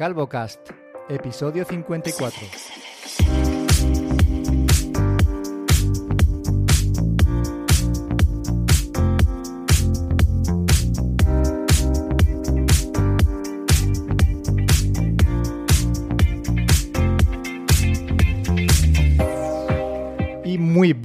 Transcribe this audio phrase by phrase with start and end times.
[0.00, 0.70] CalvoCast,
[1.10, 2.79] episodio 54.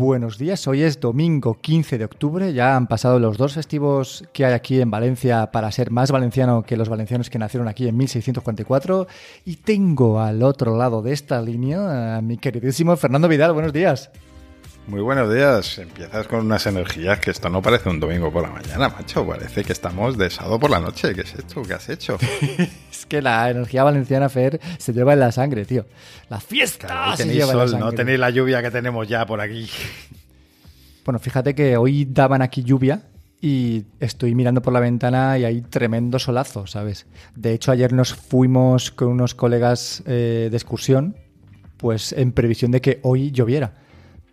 [0.06, 4.46] Buenos días, hoy es domingo 15 de octubre, ya han pasado los dos festivos que
[4.46, 7.98] hay aquí en Valencia para ser más valenciano que los valencianos que nacieron aquí en
[7.98, 9.08] 1644
[9.46, 14.12] y tengo al otro lado de esta línea a mi queridísimo Fernando Vidal, buenos días.
[14.88, 15.80] Muy buenos días.
[15.80, 19.26] Empiezas con unas energías que esto no parece un domingo por la mañana, macho.
[19.26, 21.16] Parece que estamos de sábado por la noche.
[21.16, 21.64] ¿Qué es esto?
[21.64, 22.20] ¿Qué has hecho?
[22.92, 25.88] es que la energía valenciana, Fer, se lleva en la sangre, tío.
[26.30, 29.42] La fiesta Claro, se en la sol, no tenéis la lluvia que tenemos ya por
[29.42, 29.68] aquí.
[31.04, 33.02] Bueno, fíjate que hoy daban aquí lluvia
[33.42, 37.08] y estoy mirando por la ventana y hay tremendo solazo, ¿sabes?
[37.36, 41.18] De hecho, ayer nos fuimos con unos colegas eh, de excursión,
[41.78, 43.85] pues en previsión de que hoy lloviera.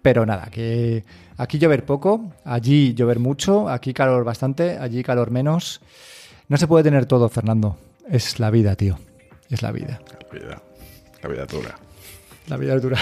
[0.03, 1.05] Pero nada, que
[1.37, 5.81] aquí llover poco, allí llover mucho, aquí calor bastante, allí calor menos.
[6.49, 7.79] No se puede tener todo, Fernando.
[8.11, 8.99] Es la vida, tío.
[9.49, 10.01] Es la vida.
[10.33, 10.63] La vida,
[11.23, 11.75] la vida dura.
[12.49, 12.99] La vida dura.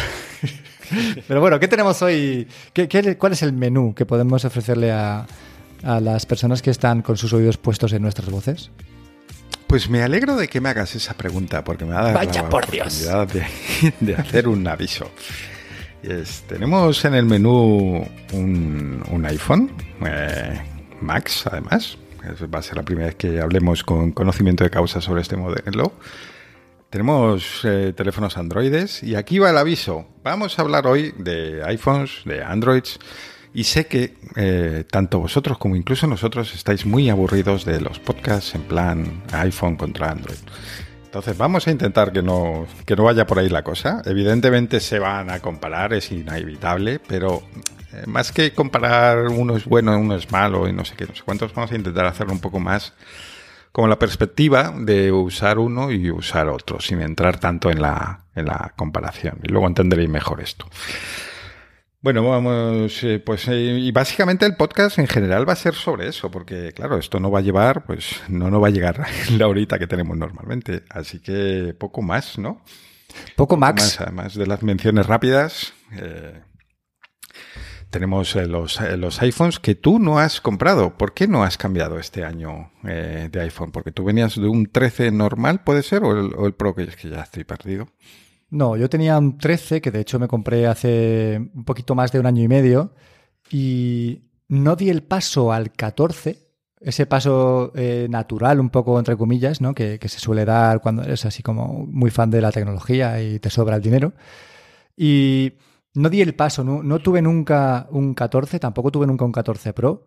[1.28, 2.47] Pero bueno, ¿qué tenemos hoy?
[2.73, 5.27] ¿Qué, qué- cuál es el menú que podemos ofrecerle a,
[5.83, 8.71] a las personas que están con sus oídos puestos en nuestras voces?
[9.67, 12.43] Pues me alegro de que me hagas esa pregunta porque me va a dar Vaya
[12.43, 13.06] la por Dios.
[13.06, 15.09] oportunidad de, de hacer un aviso.
[16.48, 19.70] Tenemos en el menú un, iPhone,
[20.05, 20.61] eh,
[21.01, 21.98] Max además.
[22.53, 25.93] Va a ser la primera vez que hablemos con conocimiento de causa sobre este modelo.
[26.91, 30.06] Tenemos eh, teléfonos androides y aquí va el aviso.
[30.23, 32.98] Vamos a hablar hoy de iPhones, de Androids
[33.55, 38.55] y sé que eh, tanto vosotros como incluso nosotros estáis muy aburridos de los podcasts
[38.55, 40.39] en plan iPhone contra Android.
[41.11, 44.00] Entonces vamos a intentar que no, que no vaya por ahí la cosa.
[44.05, 47.42] Evidentemente se van a comparar, es inevitable, pero
[47.92, 51.15] eh, más que comparar uno es bueno, uno es malo y no sé qué, no
[51.16, 52.94] sé cuántos, vamos a intentar hacerlo un poco más
[53.72, 58.47] como la perspectiva de usar uno y usar otro, sin entrar tanto en la, en
[58.47, 59.41] la comparación.
[59.42, 60.66] Y luego entenderéis mejor esto.
[62.03, 66.09] Bueno, vamos, eh, pues, eh, y básicamente el podcast en general va a ser sobre
[66.09, 69.06] eso, porque claro, esto no va a llevar, pues, no, no va a llegar
[69.37, 70.84] la horita que tenemos normalmente.
[70.89, 72.62] Así que poco más, ¿no?
[73.37, 76.41] Poco Más, además de las menciones rápidas, eh,
[77.91, 80.97] tenemos los, los iPhones que tú no has comprado.
[80.97, 83.72] ¿Por qué no has cambiado este año de iPhone?
[83.72, 86.05] Porque tú venías de un 13 normal, ¿puede ser?
[86.05, 86.75] ¿O el, o el Pro?
[86.75, 87.89] Que es que ya estoy perdido.
[88.50, 92.21] No, yo tenía un 13 que de hecho me compré hace un poquito más de
[92.21, 92.93] un año y medio
[93.50, 96.49] y no di el paso al 14,
[96.81, 99.75] ese paso eh, natural un poco entre comillas, ¿no?
[99.75, 103.39] Que, que se suele dar cuando eres así como muy fan de la tecnología y
[103.39, 104.15] te sobra el dinero.
[104.97, 105.55] Y
[105.94, 109.72] no di el paso, no, no tuve nunca un 14, tampoco tuve nunca un 14
[109.72, 110.06] Pro.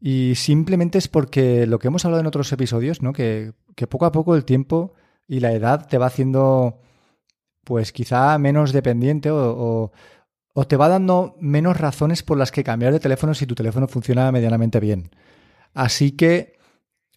[0.00, 3.12] Y simplemente es porque lo que hemos hablado en otros episodios, ¿no?
[3.12, 4.94] Que, que poco a poco el tiempo
[5.26, 6.80] y la edad te va haciendo,
[7.68, 9.92] pues quizá menos dependiente o,
[10.54, 13.86] o- te va dando menos razones por las que cambiar de teléfono si tu teléfono
[13.88, 15.10] funciona medianamente bien.
[15.74, 16.54] Así que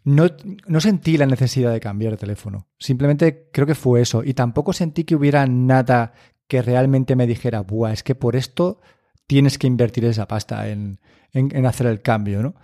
[0.03, 0.25] no,
[0.67, 2.67] no sentí la necesidad de cambiar de teléfono.
[2.77, 4.23] Simplemente creo que fue eso.
[4.25, 6.11] Y tampoco sentí que hubiera nada
[6.49, 8.81] que realmente me dijera, Buah, es que por esto
[9.25, 10.99] tienes que invertir esa pasta en,
[11.31, 12.55] en- en hacer el cambio, ¿no?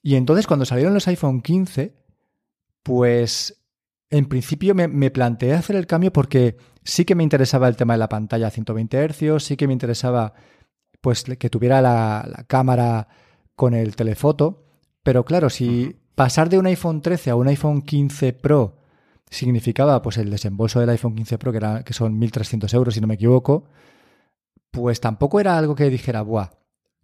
[0.00, 1.96] Y entonces cuando salieron los iPhone 15,
[2.84, 3.64] pues
[4.10, 6.56] en principio me, me planteé hacer el cambio porque
[6.86, 9.72] sí que me interesaba el tema de la pantalla a 120 Hz, sí que me
[9.72, 10.32] interesaba
[11.00, 13.08] pues que tuviera la, la cámara
[13.54, 14.64] con el telefoto,
[15.02, 18.76] pero claro, si pasar de un iPhone 13 a un iPhone 15 Pro
[19.28, 23.00] significaba pues el desembolso del iPhone 15 Pro, que, era, que son 1.300 euros si
[23.00, 23.68] no me equivoco,
[24.70, 26.50] pues tampoco era algo que dijera, buah,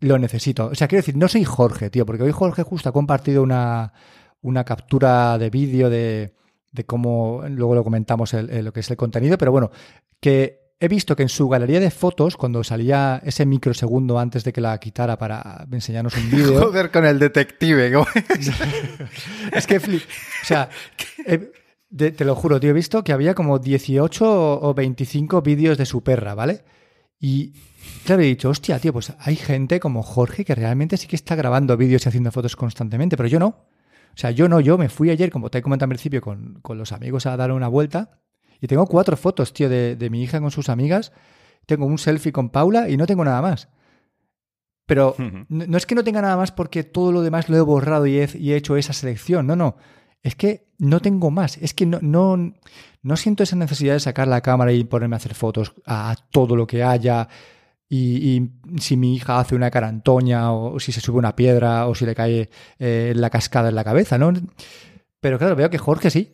[0.01, 0.67] lo necesito.
[0.67, 3.93] O sea, quiero decir, no soy Jorge, tío, porque hoy Jorge justo ha compartido una,
[4.41, 6.35] una captura de vídeo de,
[6.73, 9.71] de cómo, luego lo comentamos el- el- lo que es el contenido, pero bueno,
[10.21, 14.53] que he visto que en su galería de fotos, cuando salía ese microsegundo antes de
[14.53, 17.93] que la quitara para enseñarnos un vídeo, Joder con el detective.
[17.93, 18.51] ¿cómo es?
[19.53, 20.03] es que flip.
[20.43, 20.69] O sea,
[21.91, 25.79] de- te lo juro, tío, he visto que había como 18 o o 25 vídeos
[25.79, 26.65] de su perra, ¿vale?
[27.21, 27.53] Y
[28.05, 31.37] claro, he dicho, hostia, tío, pues hay gente como Jorge que realmente sí que está
[31.37, 33.67] grabando vídeos y haciendo fotos constantemente, pero yo no.
[34.15, 36.61] O sea, yo no, yo me fui ayer, como te he comentado al principio, con,
[36.63, 38.21] con los amigos a dar una vuelta
[38.61, 41.13] y tengo cuatro fotos, tío, de, de mi hija con sus amigas.
[41.67, 43.69] Tengo un selfie con Paula y no tengo nada más.
[44.87, 45.15] Pero
[45.49, 48.19] no es que no tenga nada más porque todo lo demás lo he borrado y
[48.19, 49.47] he, y he hecho esa selección.
[49.47, 49.77] No, no.
[50.23, 51.57] es que no tengo más.
[51.59, 52.55] Es que no, no,
[53.03, 56.57] no siento esa necesidad de sacar la cámara y ponerme a hacer fotos a todo
[56.57, 57.29] lo que haya.
[57.95, 58.49] Y,
[58.79, 62.15] si mi hija hace una carantoña o, si se sube una piedra o si le
[62.15, 62.49] cae
[62.79, 64.33] eh, la cascada en la cabeza, ¿no?
[65.21, 66.33] Pero claro, veo que Jorge sí.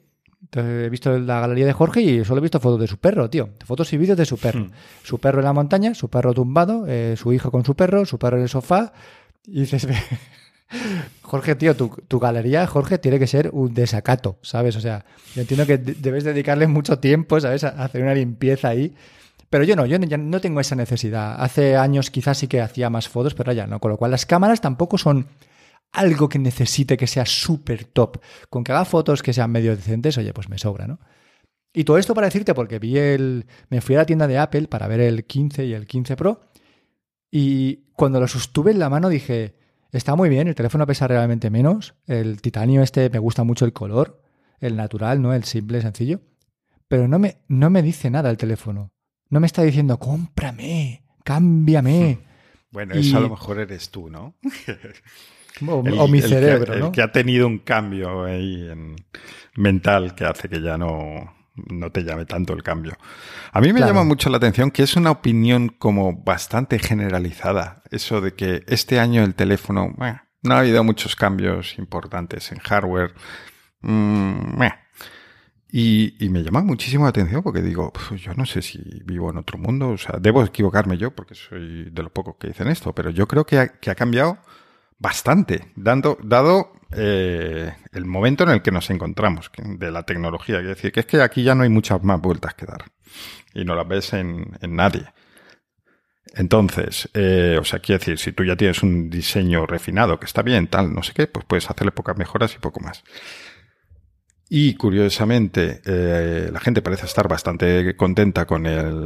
[0.54, 3.50] he visto la galería de Jorge y solo he visto fotos de su perro, tío.
[3.64, 4.66] Fotos y vídeos de su perro.
[4.66, 4.70] Hmm.
[5.02, 8.20] Su perro en la montaña, su perro tumbado, eh, su hijo con su perro, su
[8.20, 8.92] perro en el sofá.
[9.44, 9.88] Y dices,
[11.22, 14.76] Jorge, tío, tu, galería, Jorge, tiene que ser un desacato, ¿sabes?
[14.76, 17.64] O sea, yo entiendo que debes dedicarle mucho tiempo, ¿sabes?
[17.64, 18.94] A hacer una limpieza ahí.
[19.50, 21.36] Pero yo no, yo no tengo esa necesidad.
[21.42, 23.80] Hace años quizás sí que hacía más fotos, pero ya no.
[23.80, 25.26] Con lo cual las cámaras tampoco son
[25.92, 28.18] algo que necesite que sea súper top.
[28.50, 30.98] Con que haga fotos que sean medio decentes, oye, pues me sobra, ¿no?
[31.72, 33.46] Y todo esto para decirte, porque vi el.
[33.70, 36.40] Me fui a la tienda de Apple para ver el 15 y el 15 Pro.
[37.30, 39.54] Y cuando los sostuve en la mano dije,
[39.90, 41.94] Está muy bien, el teléfono pesa realmente menos.
[42.06, 44.22] El titanio este me gusta mucho el color,
[44.60, 45.32] el natural, ¿no?
[45.32, 46.20] El simple, sencillo.
[46.88, 48.92] Pero no me, no me dice nada el teléfono.
[49.30, 52.20] No me está diciendo, cómprame, cámbiame.
[52.70, 54.34] Bueno, eso a lo mejor eres tú, ¿no?
[55.66, 56.86] O, mi cerebro, que, ¿no?
[56.86, 58.94] El que ha tenido un cambio ahí en
[59.56, 61.34] mental que hace que ya no,
[61.66, 62.96] no te llame tanto el cambio.
[63.52, 68.20] A mí me llama mucho la atención que es una opinión como bastante generalizada, eso
[68.20, 69.94] de que este año el teléfono,
[70.42, 73.14] no ha habido muchos cambios importantes en hardware.
[73.80, 74.58] Mm,
[75.70, 79.58] y, me llama muchísimo la atención porque digo, yo no sé si vivo en otro
[79.58, 83.10] mundo, o sea, debo equivocarme yo porque soy de los pocos que dicen esto, pero
[83.10, 84.38] yo creo que ha, que ha cambiado
[84.98, 90.60] bastante, dando, dado eh, el momento en el que nos encontramos de la tecnología.
[90.60, 92.84] Es decir, que es que aquí ya no hay muchas más vueltas que dar
[93.54, 95.06] y no las ves en, nadie.
[96.34, 100.42] Entonces, eh, o sea, quiero decir, si tú ya tienes un diseño refinado que está
[100.42, 103.02] bien, tal, no sé qué, pues puedes hacerle pocas mejoras y poco más.
[104.50, 108.62] Y curiosamente, eh, la gente parece estar bastante contenta con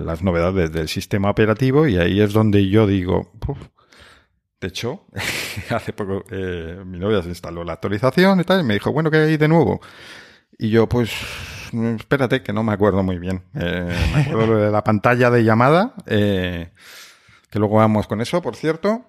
[0.07, 3.33] las novedades del sistema operativo y ahí es donde yo digo,
[4.61, 5.07] de hecho,
[5.71, 9.11] hace poco eh, mi novia se instaló la actualización y tal, y me dijo, bueno,
[9.11, 9.81] ¿qué hay de nuevo?
[10.59, 11.11] Y yo, pues,
[11.99, 13.43] espérate, que no me acuerdo muy bien.
[13.55, 16.69] Eh, me acuerdo de la pantalla de llamada, que
[17.59, 19.07] luego vamos con eso, por cierto.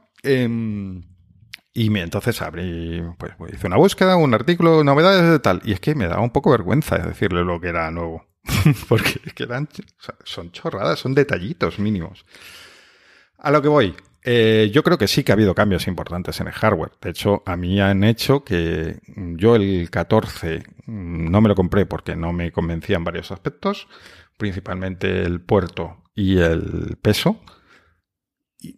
[1.73, 5.61] Y me, entonces abrí, pues, hice una búsqueda, un artículo, novedades de tal.
[5.65, 8.27] Y es que me daba un poco vergüenza decirle lo que era nuevo.
[8.89, 9.67] Porque es que eran,
[10.23, 12.25] son chorradas, son detallitos mínimos.
[13.37, 13.95] A lo que voy.
[14.25, 16.91] Eh, yo creo que sí que ha habido cambios importantes en el hardware.
[17.01, 21.85] De hecho, a mí han hecho que yo el 14 mm, no me lo compré
[21.85, 23.87] porque no me convencía en varios aspectos,
[24.37, 27.41] principalmente el puerto y el peso.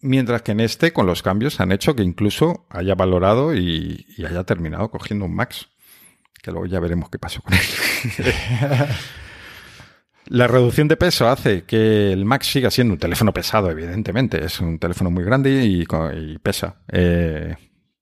[0.02, 4.44] Mientras que en este, con los cambios, han hecho que incluso haya valorado y, haya
[4.44, 5.68] terminado cogiendo un Max.
[6.42, 7.60] Que luego ya veremos qué pasó con él.
[10.28, 14.44] La reducción de peso hace que el Max siga siendo un teléfono pesado, evidentemente.
[14.44, 15.86] Es un teléfono muy grande y,
[16.40, 16.78] pesa.
[16.92, 17.56] Eh,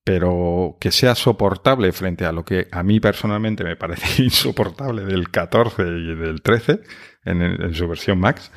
[0.03, 5.29] pero que sea soportable frente a lo que a mí personalmente me parece insoportable del
[5.29, 6.81] 14 y del 13
[7.25, 8.51] en, su versión Max.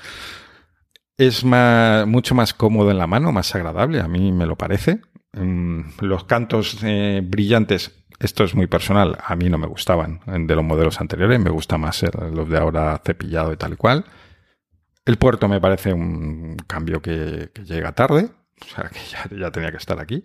[1.18, 5.00] Es mucho más cómodo en la mano, más agradable, a mí me lo parece.
[5.32, 10.56] Mm, los cantos eh, brillantes esto es muy personal, a mí no me gustaban de
[10.56, 12.02] los modelos anteriores, me gusta más
[12.32, 14.06] los de ahora cepillado y tal cual.
[15.04, 18.30] El puerto me parece un cambio que, llega tarde,
[18.62, 20.24] o sea que ya, tenía que estar aquí.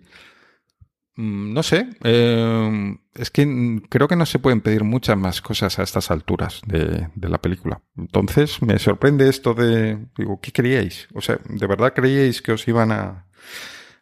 [1.16, 5.78] Mm, no sé, eh, es que creo que no se pueden pedir muchas más cosas
[5.78, 7.82] a estas alturas de, la película.
[7.96, 11.08] Entonces me sorprende esto de, digo, ¿qué creíais?
[11.14, 13.26] O sea, ¿de verdad creíais que os iban a,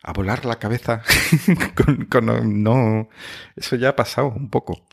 [0.03, 1.03] a volar la cabeza
[2.11, 3.09] con, no
[3.57, 4.87] eso ya ha pasado un poco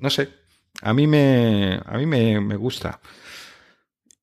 [0.00, 0.28] no sé
[0.82, 3.00] a mí me a mí me, gusta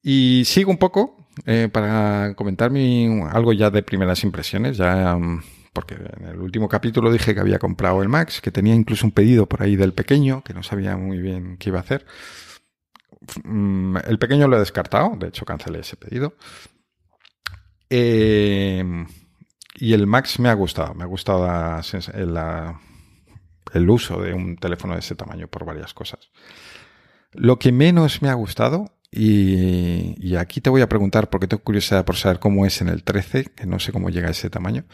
[0.03, 5.41] y sigo un poco eh, para comentar mi, algo ya de primeras impresiones ya mm,
[5.73, 9.11] porque en el último capítulo dije que había comprado el Max que tenía incluso un
[9.11, 12.05] pedido por ahí del pequeño que no sabía muy bien qué iba a hacer
[13.43, 16.35] mm, el pequeño lo he descartado de hecho cancelé ese pedido
[17.89, 18.83] eh,
[19.75, 21.45] y el Max me ha gustado, me ha gustado
[23.73, 26.31] el uso de un teléfono de ese tamaño por varias cosas.
[27.31, 32.05] Lo que menos me ha gustado, y, aquí te voy a preguntar porque tengo curiosidad
[32.05, 34.85] por saber cómo es en el 13, que no sé cómo llega a ese tamaño,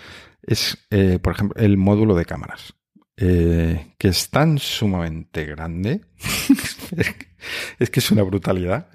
[0.42, 2.74] es, eh, por ejemplo, el módulo de cámaras.
[3.20, 6.02] Eh, que es tan sumamente grande,
[7.80, 8.90] es que es una brutalidad.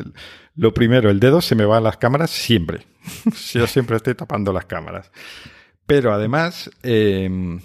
[0.54, 2.86] Lo primero, el dedo se me va a las cámaras siempre.
[3.52, 5.10] Yo siempre estoy tapando las cámaras.
[5.86, 7.60] Pero además, em,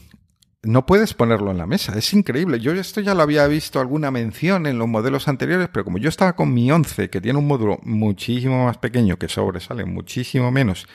[0.68, 1.98] no puedes ponerlo en la mesa.
[1.98, 2.60] Es increíble.
[2.60, 6.10] Yo esto ya lo había visto alguna mención en los modelos anteriores, pero como yo
[6.10, 10.88] estaba con mi 11, que tiene un módulo muchísimo más pequeño, que sobresale muchísimo menos,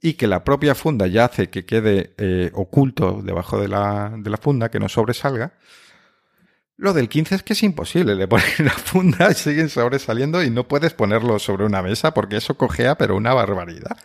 [0.00, 4.30] y que la propia funda ya hace que quede eh, oculto debajo de la, de
[4.30, 5.54] la funda, que no sobresalga,
[6.76, 8.14] lo del 15 es que es imposible.
[8.14, 12.36] Le pones la funda y siguen sobresaliendo y no puedes ponerlo sobre una mesa porque
[12.36, 13.96] eso cojea, pero una barbaridad.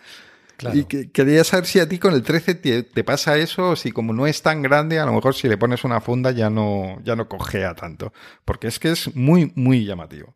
[0.74, 4.12] Y quería saber si a ti con el 13 te, pasa eso, o si como
[4.12, 7.16] no es tan grande, a lo mejor si le pones una funda ya no, ya
[7.16, 8.12] no cojea tanto.
[8.44, 10.34] Porque es que es muy, muy llamativo.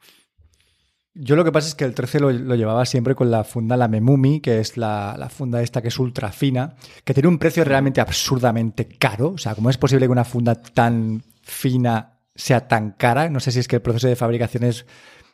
[1.16, 3.86] Yo lo que pasa es que el 13 lo, llevaba siempre con la funda, la
[3.86, 7.62] Memumi, que es la, la, funda esta que es ultra fina, que tiene un precio
[7.62, 9.30] realmente absurdamente caro.
[9.30, 13.28] O sea, ¿cómo es posible que una funda tan fina sea tan cara?
[13.30, 14.86] No sé si es que el proceso de fabricación es,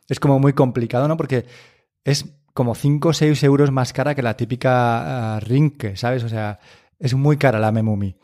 [0.07, 1.17] es como muy complicado, ¿no?
[1.17, 1.47] Porque
[2.05, 6.25] es como 5 o 6 euros más cara que la típica uh, Rinke, ¿sabes?
[6.25, 6.59] O sea,
[6.99, 8.17] es muy cara la Memumi.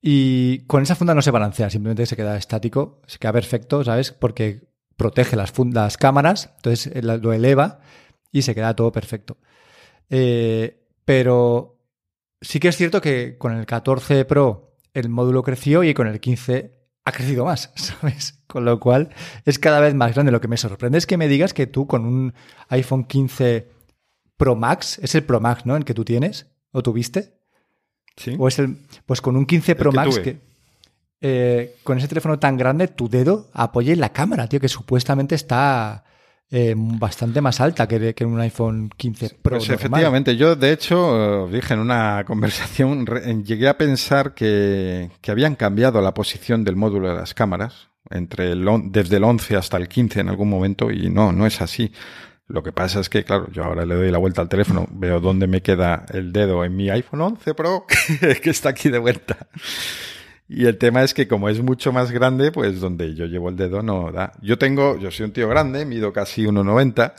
[0.00, 4.12] Y con esa funda no se balancea, simplemente se queda estático, se queda perfecto, ¿sabes?
[4.12, 7.80] Porque protege las, las cámaras, entonces eh, lo eleva
[8.30, 9.38] y se queda todo perfecto.
[10.10, 11.80] Eh, pero
[12.40, 16.20] sí que es cierto que con el 14 Pro el módulo creció y con el
[16.20, 16.77] 15
[17.08, 18.38] ha crecido más, ¿sabes?
[18.46, 19.10] Con lo cual
[19.44, 20.32] es cada vez más grande.
[20.32, 22.34] Lo que me sorprende es que me digas que tú con un
[22.68, 23.68] iPhone 15
[24.36, 25.76] Pro Max, es el Pro Max, ¿no?
[25.76, 27.34] El que tú tienes o tuviste.
[28.16, 28.36] Sí.
[28.38, 30.40] O es el, pues con un 15 Pro Max que,
[31.20, 36.04] eh, con ese teléfono tan grande, tu dedo apoye la cámara, tío, que supuestamente está
[36.50, 39.58] eh, bastante más alta que, que, un iPhone 15 Pro.
[39.58, 43.04] Pues efectivamente, yo de hecho dije en una conversación,
[43.44, 48.52] llegué a pensar que, que, habían cambiado la posición del módulo de las cámaras entre
[48.52, 51.92] el, desde el 11 hasta el 15 en algún momento y no, no es así.
[52.46, 55.20] Lo que pasa es que, claro, yo ahora le doy la vuelta al teléfono, veo
[55.20, 57.84] dónde me queda el dedo en mi iPhone 11 Pro,
[58.42, 59.48] que está aquí de vuelta.
[60.48, 63.56] Y el tema es que como es mucho más grande, pues donde yo llevo el
[63.56, 64.32] dedo no da.
[64.40, 67.12] Yo tengo, yo soy un tío grande, mido casi 1,90,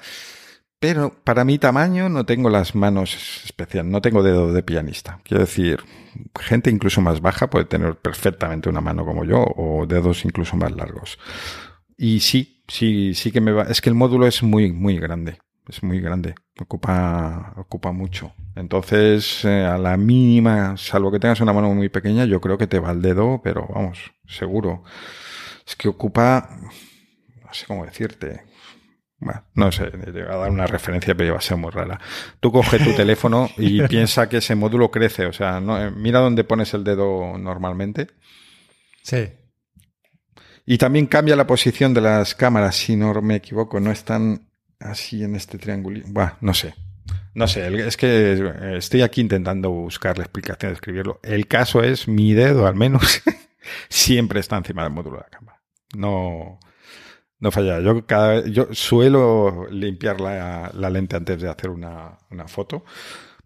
[0.79, 5.19] pero para mi tamaño no tengo las manos especiales, no tengo dedo de pianista.
[5.23, 5.79] Quiero decir,
[6.39, 10.71] gente incluso más baja puede tener perfectamente una mano como yo o dedos incluso más
[10.71, 11.19] largos.
[11.97, 13.63] Y sí, sí, sí que me va.
[13.63, 15.37] Es que el módulo es muy, muy grande
[15.69, 18.33] es muy grande, ocupa, ocupa mucho.
[18.55, 22.65] Entonces, eh, a la mínima, salvo que tengas una mano muy pequeña, yo creo que
[22.65, 24.83] te va el dedo, pero vamos, seguro.
[25.65, 26.49] Es que ocupa,
[27.45, 28.43] no sé cómo decirte.
[29.19, 31.99] Bueno, no sé, te voy a dar una referencia, pero va a ser muy rara.
[32.39, 36.19] Tú coge tu teléfono y piensa que ese módulo crece, o sea, no, eh, mira
[36.19, 38.07] dónde pones el dedo normalmente.
[39.03, 39.29] Sí.
[40.65, 44.48] Y también cambia la posición de las cámaras, si no me equivoco, no están
[44.79, 46.01] así en este triángulo.
[46.41, 46.73] No sé.
[47.33, 51.19] No sé, es que eh, estoy aquí intentando buscar la explicación de escribirlo.
[51.23, 53.21] El caso es, mi dedo al menos
[53.89, 55.61] siempre está encima del módulo de la cámara.
[55.95, 56.59] No,
[57.39, 57.79] no falla.
[57.79, 62.83] Yo, cada, yo suelo limpiar la, lente antes de hacer una, una, foto,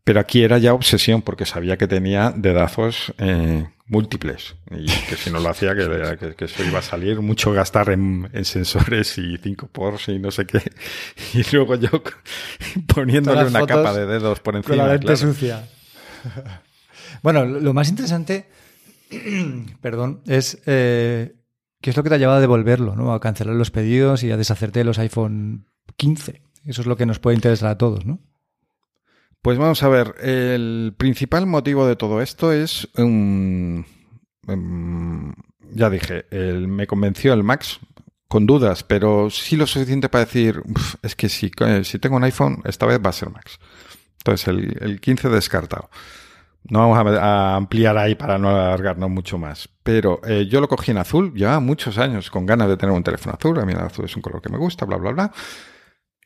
[0.03, 4.55] pero aquí era ya obsesión porque sabía que tenía dedazos eh, múltiples.
[4.71, 7.19] Y que si no lo hacía que, que, eso iba a salir.
[7.21, 10.61] Mucho gastar en, sensores y 5 por y no sé qué.
[11.33, 11.89] Y luego yo
[12.93, 15.67] poniéndole una capa de dedos por encima con la lente sucia.
[17.21, 18.47] Bueno lo más interesante
[19.81, 21.35] perdón es eh,
[21.79, 23.13] qué es lo que te ha llevado a devolverlo ¿no?
[23.13, 27.05] a cancelar los pedidos y a deshacerte de los iPhone 15 eso es lo que
[27.05, 28.19] nos puede interesar a todos ¿no?
[29.43, 32.87] Pues vamos a ver, el principal motivo de todo esto es.
[32.95, 33.83] Em,
[35.73, 37.81] ya dije, me convenció el Max
[38.29, 40.63] con dudas, pero sí lo suficiente para decir,
[41.01, 41.51] es que si,
[41.83, 43.59] si tengo un iPhone, esta vez va a ser Max.
[44.19, 45.89] Entonces, el, el 15 descartado.
[46.69, 49.67] No vamos a, ampliar ahí para no alargarnos mucho más.
[49.83, 53.03] Pero eh, yo lo cogí en azul, llevaba muchos años con ganas de tener un
[53.03, 53.59] teléfono azul.
[53.59, 55.31] A mí el azul es un color que me gusta, bla, bla, bla.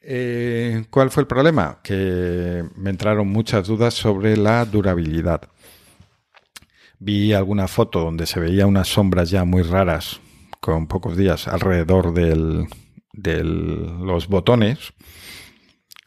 [0.09, 1.79] Eh, ¿Cuál fue el problema?
[1.83, 5.41] Que me entraron muchas dudas sobre la durabilidad.
[6.97, 10.21] Vi alguna foto donde se veía unas sombras ya muy raras
[10.61, 14.93] con pocos días alrededor de los botones.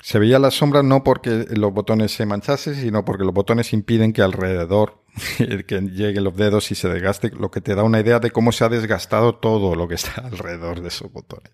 [0.02, 4.14] Se veía la sombra no porque los botones se manchasen, sino porque los botones impiden
[4.14, 5.04] que alrededor
[5.66, 8.50] que lleguen los dedos y se desgaste, lo que te da una idea de cómo
[8.50, 11.52] se ha desgastado todo lo que está alrededor de esos botones.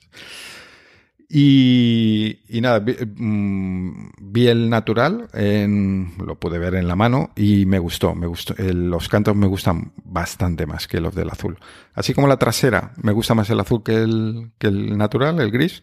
[1.28, 7.80] Y, nada, mm, vi, el natural, en, lo pude ver en la mano y me
[7.80, 8.54] gustó, me gustó.
[8.59, 11.59] los cantos me gustan bastante más que los del azul.
[11.95, 15.50] Así como la trasera, me gusta más el azul que el, que el natural, el
[15.50, 15.83] gris.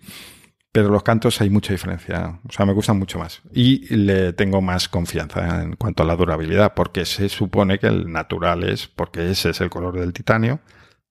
[0.71, 2.39] pero los cantos hay mucha diferencia.
[2.47, 3.41] O sea, me gustan mucho más.
[3.53, 8.11] Y le tengo más confianza en cuanto a la durabilidad, porque se supone que el
[8.11, 10.61] natural es, porque ese es el color del titanio,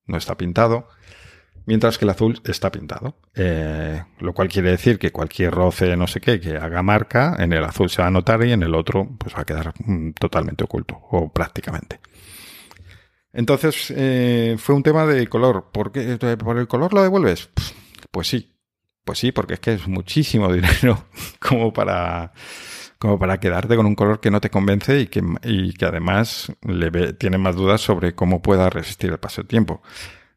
[0.07, 0.89] no está pintado
[1.67, 3.17] mientras que el azul está pintado.
[3.35, 7.53] Eh, lo cual quiere decir que cualquier roce, no sé qué, que haga marca, en
[7.53, 10.13] el azul se va a notar y en el otro pues va a quedar mm,
[10.13, 12.01] totalmente oculto, o prácticamente.
[13.33, 15.71] Entonces, eh, fue un tema de color.
[15.73, 16.19] ¿Por, qué?
[16.19, 17.51] ¿Por el color lo devuelves?
[18.11, 18.51] Pues sí.
[19.05, 21.07] Pues sí, porque es que es muchísimo dinero
[21.41, 22.33] como para
[22.99, 26.53] como para quedarte con un color que no te convence y que, y que además
[26.63, 29.83] le tiene más dudas sobre cómo pueda resistir el paso del tiempo.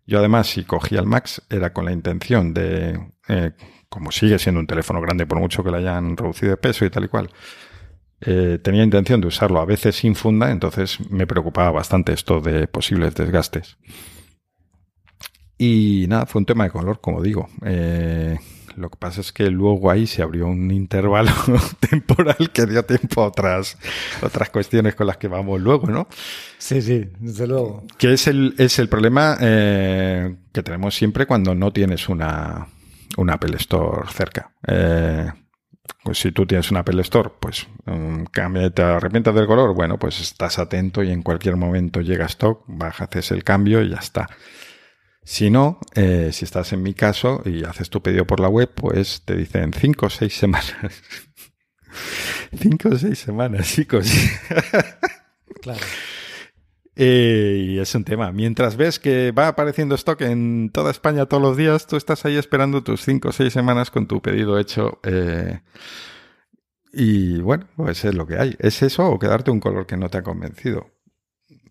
[0.06, 3.52] Yo además, si cogía el Max, era con la intención de, eh,
[3.90, 6.90] como sigue siendo un teléfono grande, por mucho que le hayan reducido de peso y
[6.90, 7.30] tal y cual,
[8.22, 12.68] eh, tenía intención de usarlo a veces sin funda, entonces me preocupaba bastante esto de
[12.68, 13.78] posibles desgastes.
[15.58, 17.48] Y nada, fue un tema de color, como digo.
[17.64, 18.38] Eh,
[18.76, 21.32] lo que pasa es que luego ahí se abrió un intervalo
[21.90, 23.78] temporal que dio tiempo a otras,
[24.22, 26.08] otras cuestiones con las que vamos luego, ¿no?
[26.58, 27.84] Sí, sí, desde luego.
[27.98, 32.68] Que es el, es el problema eh, que tenemos siempre cuando no tienes una,
[33.18, 34.52] una Apple Store cerca.
[34.68, 35.30] Eh,
[36.04, 40.20] pues si tú tienes una Apple Store, pues um, te arrepientas del color, bueno, pues
[40.20, 44.30] estás atento y en cualquier momento llega stock, bajas el cambio y ya está.
[45.26, 48.72] Si no, eh, si estás en mi caso y haces tu pedido por la web,
[48.76, 50.76] pues te dicen cinco o seis semanas.
[52.62, 54.08] cinco o seis semanas, chicos.
[55.64, 55.80] claro.
[56.96, 58.32] Eh, y es un tema.
[58.32, 62.38] Mientras ves que va apareciendo stock en toda España todos los días, tú estás ahí
[62.38, 65.00] esperando tus cinco o seis semanas con tu pedido hecho.
[65.02, 65.60] Eh,
[66.94, 68.56] y bueno, pues es lo que hay.
[68.60, 70.95] ¿Es eso o quedarte un color que no te ha convencido?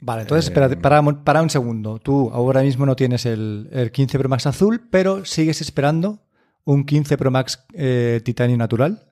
[0.07, 1.99] Vale, entonces espérate, eh, para, un segundo.
[1.99, 6.19] Tú ahora mismo no tienes el, 15 Pro Max azul, pero sigues esperando
[6.65, 9.11] un 15 Pro Max eh, titanio natural.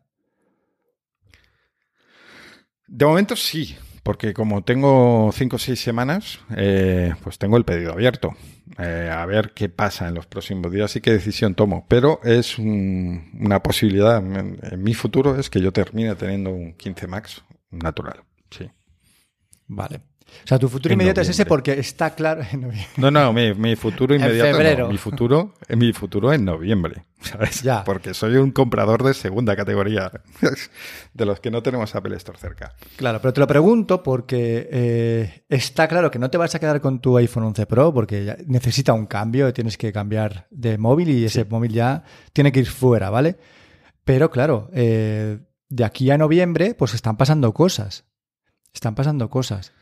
[2.87, 7.93] De momento sí, porque como tengo 5 o 6 semanas, eh, pues tengo el pedido
[7.93, 8.37] abierto.
[8.77, 11.87] a ver qué pasa en los próximos días y qué decisión tomo.
[11.89, 14.19] Pero es una posibilidad.
[14.19, 18.25] En, en, mi futuro es que yo termine teniendo un 15 Max natural.
[18.51, 18.71] Sí.
[19.69, 20.12] Vale.
[20.45, 22.43] O sea, tu futuro inmediato es ese porque está claro.
[22.97, 24.49] no, no, mi, futuro inmediato.
[24.49, 24.89] en febrero.
[24.89, 27.05] mi futuro, mi futuro en noviembre.
[27.23, 27.63] ¿sabes?
[27.63, 27.85] Ya.
[27.85, 30.11] Porque soy un comprador de segunda categoría,
[31.13, 32.75] de los que no tenemos Apple Store cerca.
[32.97, 36.81] Claro, pero te lo pregunto porque eh, está claro que no te vas a quedar
[36.81, 41.25] con tu iPhone 11 Pro porque necesita un cambio, tienes que cambiar de móvil y
[41.25, 43.37] ese móvil ya tiene que ir fuera, ¿vale?
[44.05, 48.05] Pero claro, eh, de aquí a noviembre, pues están pasando cosas.
[48.75, 49.73] Están pasando cosas.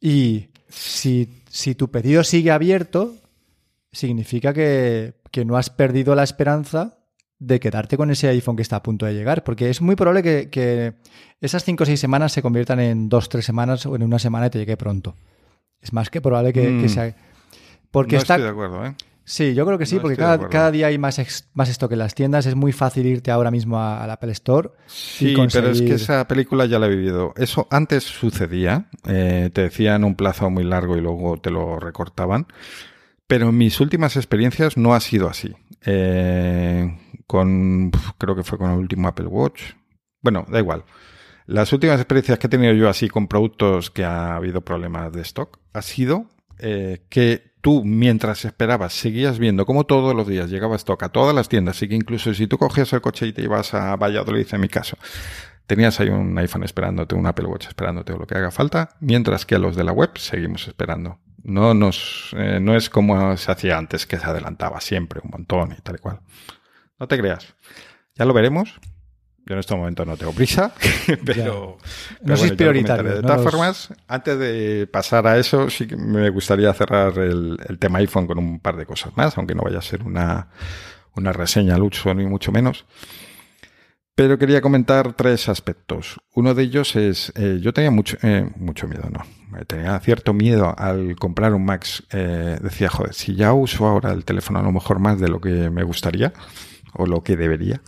[0.00, 3.14] Y si, si tu pedido sigue abierto,
[3.92, 6.98] significa que, no has perdido la esperanza
[7.38, 10.22] de quedarte con ese iPhone que está a punto de llegar, porque es muy probable
[10.22, 10.94] que,
[11.40, 14.46] esas 5 o 6 semanas se conviertan en 2 3 semanas o en una semana
[14.46, 15.16] y te llegue pronto.
[15.80, 16.88] Es más que probable que, mm.
[16.88, 17.14] sea...
[17.90, 18.34] Porque no está...
[18.34, 18.94] estoy de acuerdo, ¿eh?
[19.26, 22.44] Sí, yo creo que sí, porque cada, día hay más, más esto que las tiendas.
[22.44, 24.70] Es muy fácil irte ahora mismo al Apple Store.
[24.86, 27.32] Sí, pero es que esa película ya la he vivido.
[27.36, 28.88] Eso antes sucedía.
[29.06, 32.46] Eh, te decían un plazo muy largo y luego te lo recortaban.
[33.26, 35.54] Pero en mis últimas experiencias no ha sido así.
[35.86, 39.72] Eh, con, creo que fue con el último Apple Watch.
[40.20, 40.84] Bueno, da igual.
[41.46, 45.22] Las últimas experiencias que he tenido yo así con productos que ha habido problemas de
[45.22, 50.76] stock ha sido eh, que tú, mientras esperabas, seguías viendo cómo todos los días llegaba
[50.76, 53.40] stock a todas las tiendas y que incluso si tú cogías el coche y te
[53.40, 54.98] ibas a Valladolid, en mi caso,
[55.66, 59.46] tenías ahí un iPhone esperándote, un Apple Watch esperándote o lo que haga falta, mientras
[59.46, 61.20] que a los de la web seguimos esperando.
[61.42, 65.72] No, nos, eh, no es como se hacía antes, que se adelantaba siempre un montón
[65.72, 66.20] y tal y cual.
[66.98, 67.54] No te creas.
[68.14, 68.78] Ya lo veremos.
[69.46, 70.72] Yo en este momento no tengo prisa,
[71.24, 71.76] pero,
[72.22, 73.16] no sois prioritario.
[73.16, 77.98] De todas formas, antes de pasar a eso, sí que me gustaría cerrar el, tema
[77.98, 80.48] iPhone con un par de cosas más, aunque no vaya a ser una,
[81.14, 82.86] una reseña al uso ni mucho menos.
[84.14, 86.20] Pero quería comentar tres aspectos.
[86.34, 89.24] Uno de ellos es, eh, yo tenía mucho, eh, mucho miedo, no,
[89.66, 92.04] tenía cierto miedo al comprar un Max.
[92.12, 95.40] Eh, decía, joder, si ya uso ahora el teléfono a lo mejor más de lo
[95.40, 96.32] que me gustaría
[96.94, 97.82] o lo que debería,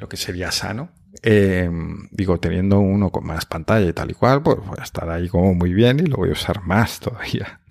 [0.00, 0.90] lo que sería sano.
[1.22, 1.70] Eh,
[2.10, 5.28] digo, teniendo uno con más pantalla y tal y cual, pues voy a estar ahí
[5.28, 7.60] como muy bien y lo voy a usar más todavía.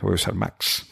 [0.00, 0.86] Lo voy a usar max.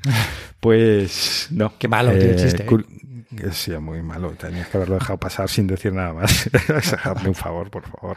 [0.60, 1.74] pues no.
[1.78, 2.64] Qué malo eh, chiste.
[2.64, 3.50] ¿eh?
[3.52, 4.30] Sí, muy malo.
[4.30, 6.48] Tenías que haberlo dejado pasar sin decir nada más.
[6.68, 8.16] Dejadme un favor, por favor.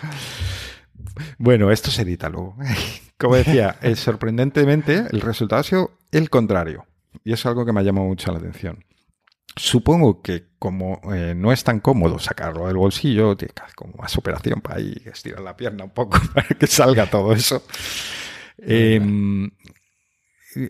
[1.37, 2.55] Bueno, esto se edita luego.
[3.17, 6.85] Como decía, eh, sorprendentemente el resultado ha sido el contrario.
[7.25, 8.85] Y es algo que me ha llamado mucho la atención.
[9.59, 14.61] Supongo que como eh, no es tan cómodo sacarlo del bolsillo, tiene como más operación
[14.61, 17.61] para ahí estirar la pierna un poco para que salga todo eso.
[18.57, 19.51] Em,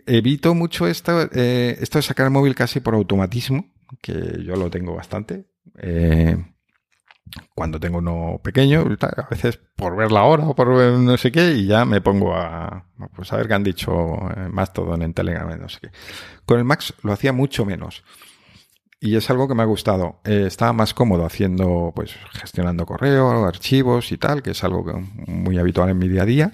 [0.08, 3.72] evito mucho esto, eh, esto de sacar el móvil casi por automatismo,
[4.02, 5.46] que yo lo tengo bastante.
[5.78, 6.36] Eh,
[7.54, 11.52] cuando tengo uno pequeño, a veces por ver la hora o por no sé qué,
[11.52, 13.94] y ya me pongo a, pues a ver qué han dicho
[14.50, 15.92] más todo en Telegram, no sé qué.
[16.44, 18.04] Con el Max lo hacía mucho menos.
[19.02, 20.20] Y es algo que me ha gustado.
[20.26, 24.84] Eh, estaba más cómodo haciendo, pues, gestionando correo, archivos y tal, que es algo
[25.28, 26.54] muy habitual en mi día a día.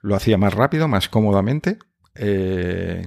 [0.00, 1.78] Lo hacía más rápido, más cómodamente.
[2.14, 3.06] Eh,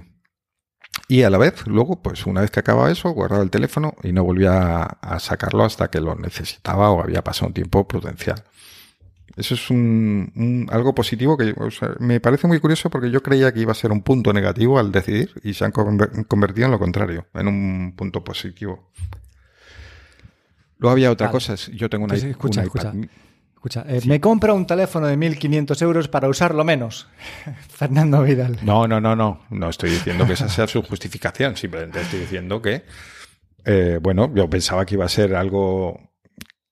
[1.08, 4.12] y a la vez, luego, pues una vez que acababa eso, guardaba el teléfono y
[4.12, 8.44] no volvía a sacarlo hasta que lo necesitaba o había pasado un tiempo prudencial.
[9.36, 11.54] Eso es un, algo positivo que
[12.00, 14.92] me parece muy curioso porque yo creía que iba a ser un punto negativo al
[14.92, 18.92] decidir y se han convertido en lo contrario, en un punto positivo.
[20.78, 25.08] Luego había otra cosa, yo tengo una, escucha, escucha, escucha eh, me compra un teléfono
[25.08, 27.08] de 1.500 euros para usarlo menos.
[27.70, 28.58] Fernando Vidal.
[28.62, 29.42] No, no, no, no.
[29.50, 31.58] No estoy diciendo que esa sea su justificación.
[31.58, 32.86] Simplemente estoy diciendo que,
[33.66, 36.09] eh, bueno, yo pensaba que iba a ser algo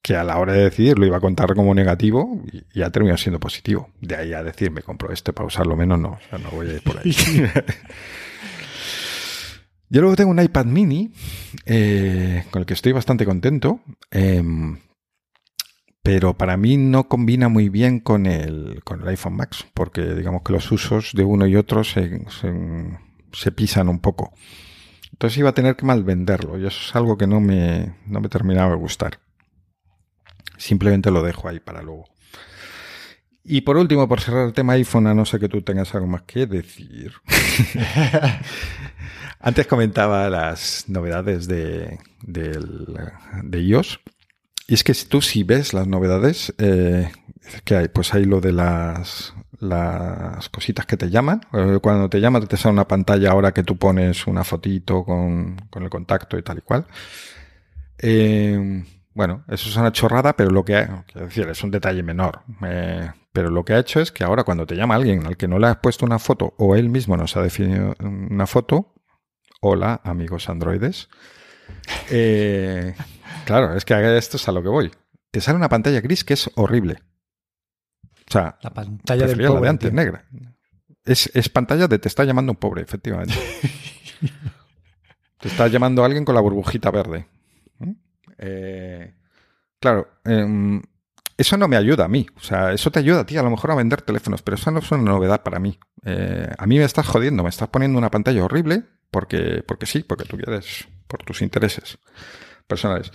[0.07, 2.41] que a la hora de decidir lo iba a contar como negativo
[2.73, 3.89] y, ha terminado siendo positivo.
[3.99, 6.81] De ahí a decir, me compro este para usarlo menos, no, no voy a ir
[6.81, 7.11] por ahí.
[9.89, 11.11] Yo luego tengo un iPad mini
[11.65, 14.77] eh, con el que estoy bastante contento, em,
[16.01, 20.43] pero para mí no combina muy bien con el, con el iPhone Max, porque digamos
[20.43, 22.21] que los usos de uno y otro se,
[23.33, 24.31] se, pisan un poco.
[25.11, 28.21] Entonces iba a tener que mal venderlo y eso es algo que no me, no
[28.21, 29.19] me terminaba de gustar.
[30.57, 32.05] Simplemente lo dejo ahí para luego.
[33.49, 36.07] Y por último, por cerrar el tema iPhone, a no ser que tú tengas algo
[36.07, 37.13] más que decir.
[39.39, 44.01] Antes comentaba las novedades de, de, iOS.
[44.67, 47.09] Y es que tú si ves las novedades, eh,
[47.63, 47.87] que hay?
[47.87, 51.39] Pues hay lo de las, las cositas que te llaman.
[51.53, 55.55] Eh, cuando te llaman te sale una pantalla ahora que tú pones una fotito con,
[55.69, 56.85] con el contacto y tal y cual.
[57.99, 58.83] Eh,
[59.17, 62.43] bueno, eso es una chorrada, pero lo que ha, decir, es un detalle menor.
[62.62, 65.47] Eh, pero lo que ha hecho es que ahora cuando te llama alguien al que
[65.47, 68.93] no le has puesto una foto o él mismo nos ha definido una foto,
[69.60, 71.10] hola amigos androides.
[72.12, 72.93] Eh,
[73.45, 74.91] claro, es que esto es a lo que voy.
[75.32, 76.99] Te sale una pantalla gris que es horrible.
[78.30, 80.25] O sea, la pantalla del pobre, de antes negra.
[81.03, 83.34] Es, es pantalla de te está llamando un pobre, efectivamente.
[85.39, 87.27] te está llamando alguien con la burbujita verde.
[88.38, 89.15] Eh,
[89.80, 90.82] claro, em,
[91.38, 92.26] eso no me ayuda a mí.
[92.36, 94.71] O sea, eso te ayuda a ti a lo mejor a vender teléfonos, pero eso
[94.71, 95.80] no es una novedad para mí.
[96.04, 100.04] Eh, a mí me estás jodiendo, me estás poniendo una pantalla horrible porque, porque sí,
[100.04, 102.00] porque tú quieres, por tus intereses
[102.65, 103.12] personales.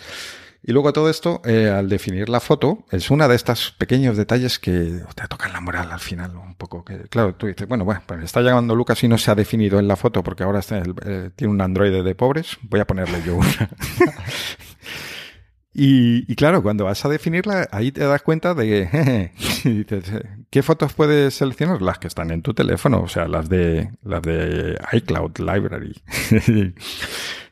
[0.65, 4.61] Y luego todo esto, eh, al definir la foto, es una de estos pequeños detalles
[4.61, 6.85] que te tocan la moral al final, un poco.
[7.11, 9.89] Claro, tú dices, bueno, bueno, pues está llamando Lucas y no se ha definido en
[9.89, 13.49] la foto porque ahora tiene un androide de pobres, voy a ponerle yo una.
[15.75, 19.33] Y, claro, cuando vas a definirla, ahí te das cuenta de que
[19.71, 21.81] dices, ¿qué fotos puedes seleccionar?
[21.81, 26.03] Las que están en tu teléfono, o sea, las de las de iCloud Library.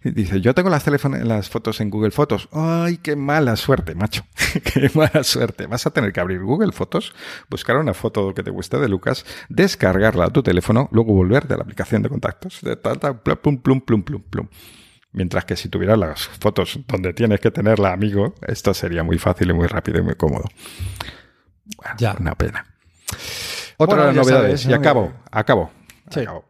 [0.02, 2.48] Dice, yo tengo las, las fotos en Google Fotos.
[2.52, 4.24] ¡Ay, qué mala suerte, macho!
[4.64, 5.66] ¡Qué mala suerte!
[5.66, 7.14] Vas a tener que abrir Google Fotos,
[7.50, 11.56] buscar una foto que te guste de Lucas, descargarla a tu teléfono, luego volver de
[11.56, 14.48] la aplicación de contactos, de tal, tal, plum, plum, plum, plum, plum.
[15.12, 19.50] Mientras que si tuvieras las fotos donde tienes que tenerla amigo, esto sería muy fácil
[19.50, 20.44] y muy rápido y muy cómodo.
[21.98, 22.16] ya.
[22.18, 22.66] Una pena.
[23.76, 25.70] Otra de las novedades, y acabo, acabo.
[26.06, 26.44] acabo.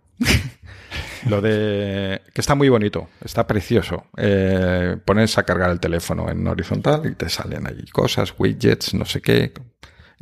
[1.29, 4.07] Lo de que está muy bonito, está precioso.
[4.17, 9.05] Eh, pones a cargar el teléfono en horizontal y te salen ahí cosas, widgets, no
[9.05, 9.53] sé qué.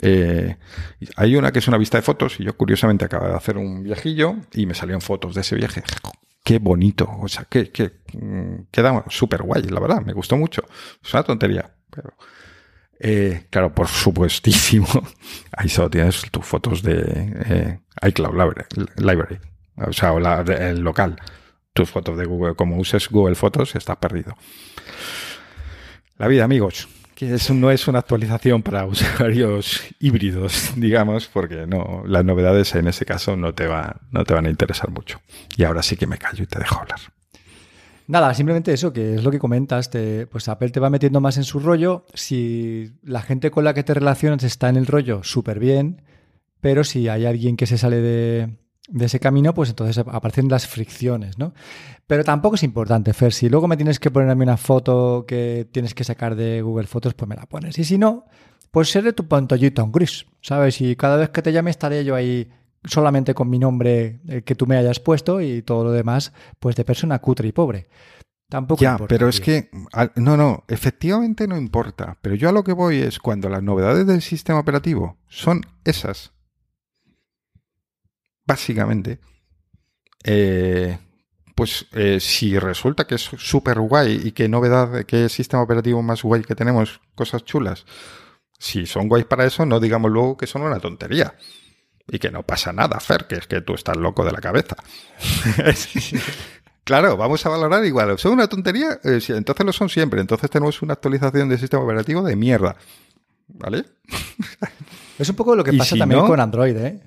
[0.00, 0.56] Eh,
[1.16, 3.82] hay una que es una vista de fotos y yo curiosamente acabo de hacer un
[3.82, 5.82] viajillo y me salieron fotos de ese viaje
[6.48, 7.70] qué bonito, o sea, que,
[8.14, 10.64] mm, queda súper guay, la verdad, me gustó mucho.
[11.04, 12.14] Es una tontería, pero...
[12.98, 14.88] Eh, claro, por supuestísimo,
[15.52, 17.02] ahí solo tienes tus fotos de
[17.50, 18.32] eh, iCloud
[18.96, 19.38] Library,
[19.76, 21.20] o sea, el local.
[21.74, 24.34] Tus fotos de Google, como uses Google Fotos, estás perdido.
[26.16, 32.04] La vida, amigos que eso no es una actualización para usuarios híbridos, digamos, porque no,
[32.06, 35.20] las novedades en ese caso no te, va, no te van a interesar mucho.
[35.56, 37.00] Y ahora sí que me callo y te dejo hablar.
[38.06, 39.90] Nada, simplemente eso, que es lo que comentas,
[40.30, 42.06] pues Apple te va metiendo más en su rollo.
[42.14, 46.02] Si la gente con la que te relacionas está en el rollo, súper bien,
[46.60, 50.66] pero si hay alguien que se sale de, de ese camino, pues entonces aparecen las
[50.66, 51.52] fricciones, ¿no?
[52.06, 53.32] Pero tampoco es importante, Fer.
[53.32, 57.14] Si luego me tienes que ponerme una foto que tienes que sacar de Google Fotos,
[57.14, 57.78] pues me la pones.
[57.78, 58.24] Y si no,
[58.70, 60.80] pues seré tu pantallita en gris, ¿sabes?
[60.80, 62.50] Y cada vez que te llame estaré yo ahí
[62.84, 66.76] solamente con mi nombre eh, que tú me hayas puesto y todo lo demás, pues
[66.76, 67.88] de persona cutre y pobre.
[68.48, 69.68] Tampoco ya, pero es que,
[70.16, 72.16] no, no, efectivamente no importa.
[72.22, 76.32] Pero yo a lo que voy es cuando las novedades del sistema operativo son esas,
[78.48, 79.20] básicamente,
[80.24, 80.98] eh,
[81.54, 86.22] pues eh, si resulta que es súper guay y que novedad, que sistema operativo más
[86.22, 87.84] guay que tenemos, cosas chulas,
[88.58, 91.34] si son guays para eso, no digamos luego que son una tontería.
[92.10, 94.76] Y que no pasa nada, Fer, que es que tú estás loco de la cabeza.
[96.84, 98.18] claro, vamos a valorar igual.
[98.18, 98.98] ¿Son una tontería?
[99.04, 100.22] Eh, entonces lo son siempre.
[100.22, 102.76] Entonces tenemos una actualización del sistema operativo de mierda.
[103.48, 103.84] ¿Vale?
[105.18, 107.02] es un poco lo que pasa también con Android, ¿eh?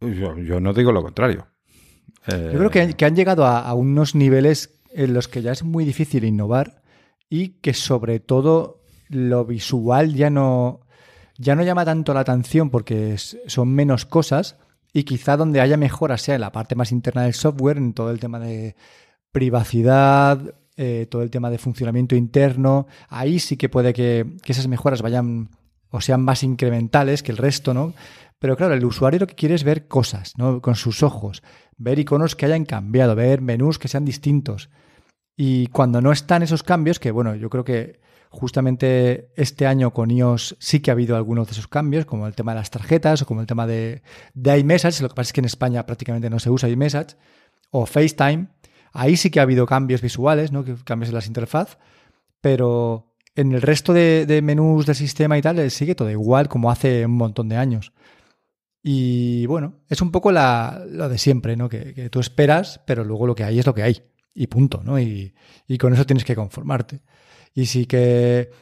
[0.00, 1.46] Yo, no digo lo contrario.
[2.28, 6.24] Yo creo que, han llegado a, unos niveles en los que ya es muy difícil
[6.24, 6.82] innovar
[7.28, 10.80] y que sobre todo lo visual ya no,
[11.38, 14.56] ya no llama tanto la atención porque son menos cosas
[14.92, 18.10] y quizá donde haya mejoras sea en la parte más interna del software, en todo
[18.10, 18.74] el tema de
[19.30, 20.40] privacidad,
[20.76, 25.02] eh, todo el tema de funcionamiento interno, ahí sí que puede que, que esas mejoras
[25.02, 25.50] vayan
[25.90, 27.94] o sean más incrementales que el resto, ¿no?
[28.38, 30.60] Pero claro, el usuario lo que quiere es ver cosas, ¿no?
[30.60, 31.42] Con sus ojos,
[31.76, 34.70] ver iconos que hayan cambiado, ver menús que sean distintos.
[35.36, 40.10] Y cuando no están esos cambios, que bueno, yo creo que justamente este año con
[40.10, 43.22] iOS sí que ha habido algunos de esos cambios, como el tema de las tarjetas
[43.22, 44.02] o como el tema de,
[44.34, 47.16] de iMessage, lo que pasa es que en España prácticamente no se usa iMessage,
[47.70, 48.48] o FaceTime,
[48.92, 50.64] ahí sí que ha habido cambios visuales, ¿no?
[50.84, 51.78] cambios en las interfaz,
[52.40, 57.04] pero en el resto de, menús del sistema y tal sigue todo igual como hace
[57.04, 57.92] un montón de años.
[58.88, 61.68] Y bueno, es un poco la, lo de siempre, ¿no?
[61.68, 64.00] Que, tú esperas, pero luego lo que hay es lo que hay.
[64.32, 65.00] Y punto, ¿no?
[65.00, 65.34] Y,
[65.80, 67.00] con eso tienes que conformarte.
[67.52, 68.52] Y sí que,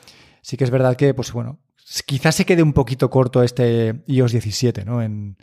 [0.41, 1.59] sí que es verdad que, pues bueno,
[2.07, 5.03] quizás se quede un poquito corto este iOS 17, ¿no?
[5.03, 5.37] En,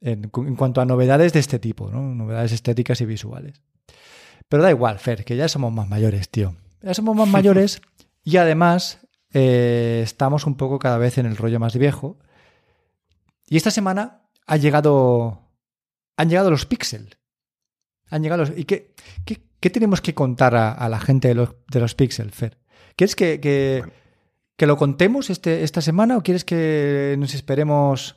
[0.00, 2.14] en, cuanto a novedades de este tipo, ¿no?
[2.14, 3.60] Novedades estéticas y visuales.
[4.48, 6.54] Pero da igual, Fer, que ya somos más mayores, tío.
[6.80, 7.82] Ya somos más mayores
[8.22, 9.00] y además
[9.34, 12.20] eh, estamos un poco cada vez en el rollo más viejo.
[13.48, 15.50] Y esta semana ha llegado,
[16.16, 17.16] han llegado los Pixel.
[18.10, 21.94] Han llegado ¿Y qué, qué, tenemos que contar a, la gente de los, de los
[21.94, 22.58] Pixel, Fer?
[22.96, 28.16] ¿Quieres que, que, lo contemos este, esta semana o quieres que nos esperemos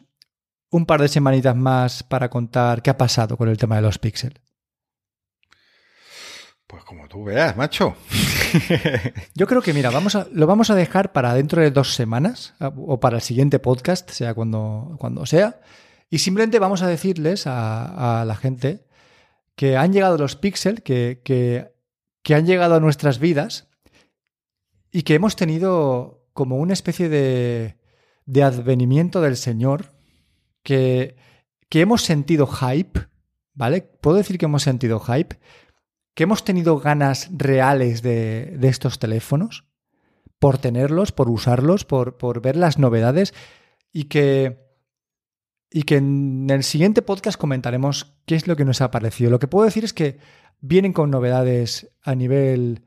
[0.69, 3.97] un par de semanitas más para contar qué ha pasado con el tema de los
[3.97, 4.41] Pixel?
[6.75, 7.95] Pues como tú veas, macho.
[9.33, 12.53] Yo creo que, mira, vamos a, lo vamos a dejar para dentro de dos semanas
[12.59, 15.61] o para el siguiente podcast, sea cuando, cuando sea.
[16.09, 18.87] Y simplemente vamos a decirles a, la gente
[19.55, 23.69] que han llegado los Pixel, que, que, han llegado a nuestras vidas
[24.91, 27.77] y que hemos tenido como una especie de,
[28.25, 29.93] de advenimiento del Señor,
[30.61, 31.15] que,
[31.69, 33.07] que hemos sentido hype,
[33.53, 33.81] ¿vale?
[33.81, 35.39] Puedo decir que hemos sentido hype
[36.15, 39.65] que hemos tenido ganas reales de, estos teléfonos,
[40.39, 43.33] por tenerlos, por usarlos, por, por, ver las novedades
[43.91, 44.65] y que,
[45.69, 49.29] y que en el siguiente podcast comentaremos qué es lo que nos ha parecido.
[49.29, 50.17] Lo que puedo decir es que
[50.61, 52.85] vienen con novedades a nivel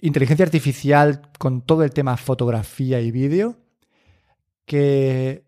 [0.00, 3.58] inteligencia artificial, con todo el tema fotografía y vídeo,
[4.66, 5.44] que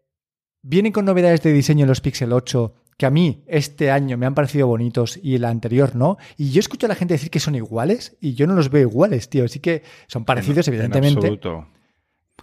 [0.62, 4.26] vienen con novedades de diseño en los Pixel 8 que a mí este año me
[4.26, 6.16] han parecido bonitos y el anterior no.
[6.36, 8.82] Y yo escucho a la gente decir que son iguales y yo no los veo
[8.82, 9.44] iguales, tío.
[9.44, 11.38] Así que son parecidos, evidentemente.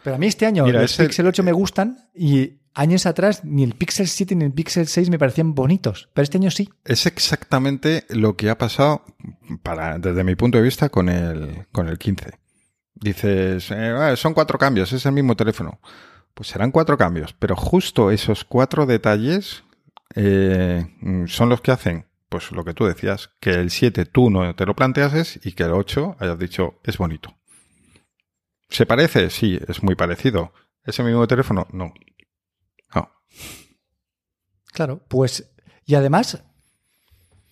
[0.04, 3.76] Pero a mí este año los Pixel 8 me gustan y años atrás ni el
[3.76, 6.10] Pixel 7 ni el Pixel 6 me parecían bonitos.
[6.14, 6.70] Pero este año sí.
[6.86, 9.04] Es exactamente lo que ha pasado,
[9.64, 12.32] para, desde mi punto de vista, con el, con el 15.
[12.96, 15.80] Dices, eh, ah, son cuatro cambios, es el mismo teléfono.
[16.34, 19.64] Pues serán cuatro cambios, pero justo esos cuatro detalles
[20.16, 20.86] eh,
[21.28, 24.66] son los que hacen, pues lo que tú decías, que el 7 tú no te
[24.66, 27.36] lo planteases y que el 8 hayas dicho es bonito.
[28.70, 29.30] ¿Se parece?
[29.30, 30.54] Sí, es muy parecido.
[30.86, 31.68] ¿Ese mismo teléfono?
[31.72, 31.94] No.
[32.96, 33.12] No.
[34.72, 35.52] Claro, pues.
[35.86, 36.44] Y además,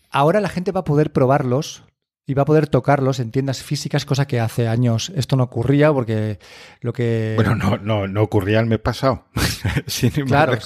[0.09, 1.83] ahora la gente va a poder probarlos
[2.25, 5.91] y va a poder tocarlos en tiendas físicas, cosa que hace años esto no ocurría,
[5.91, 6.39] porque
[6.81, 7.33] lo que.
[7.35, 9.25] Bueno, no, no, no ocurría el mes pasado.
[9.87, 10.57] Sin claro,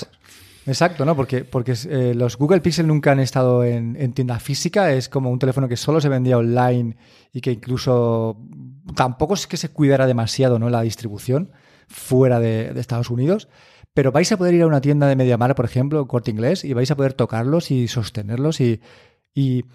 [0.65, 1.15] Exacto, ¿no?
[1.15, 5.39] Porque, porque eh, los Google Pixel nunca han estado en, tienda física, es como un
[5.39, 6.95] teléfono que solo se vendía online
[7.33, 8.37] y que incluso
[8.95, 10.69] tampoco es que se cuidara demasiado ¿no?
[10.69, 11.51] la distribución
[11.87, 13.49] fuera de, Estados Unidos.
[13.93, 16.73] pero vais a poder ir a una tienda de Mediamar, por ejemplo, Corte Inglés, y
[16.73, 18.81] vais a poder tocarlos y sostenerlos y,
[19.33, 19.65] y,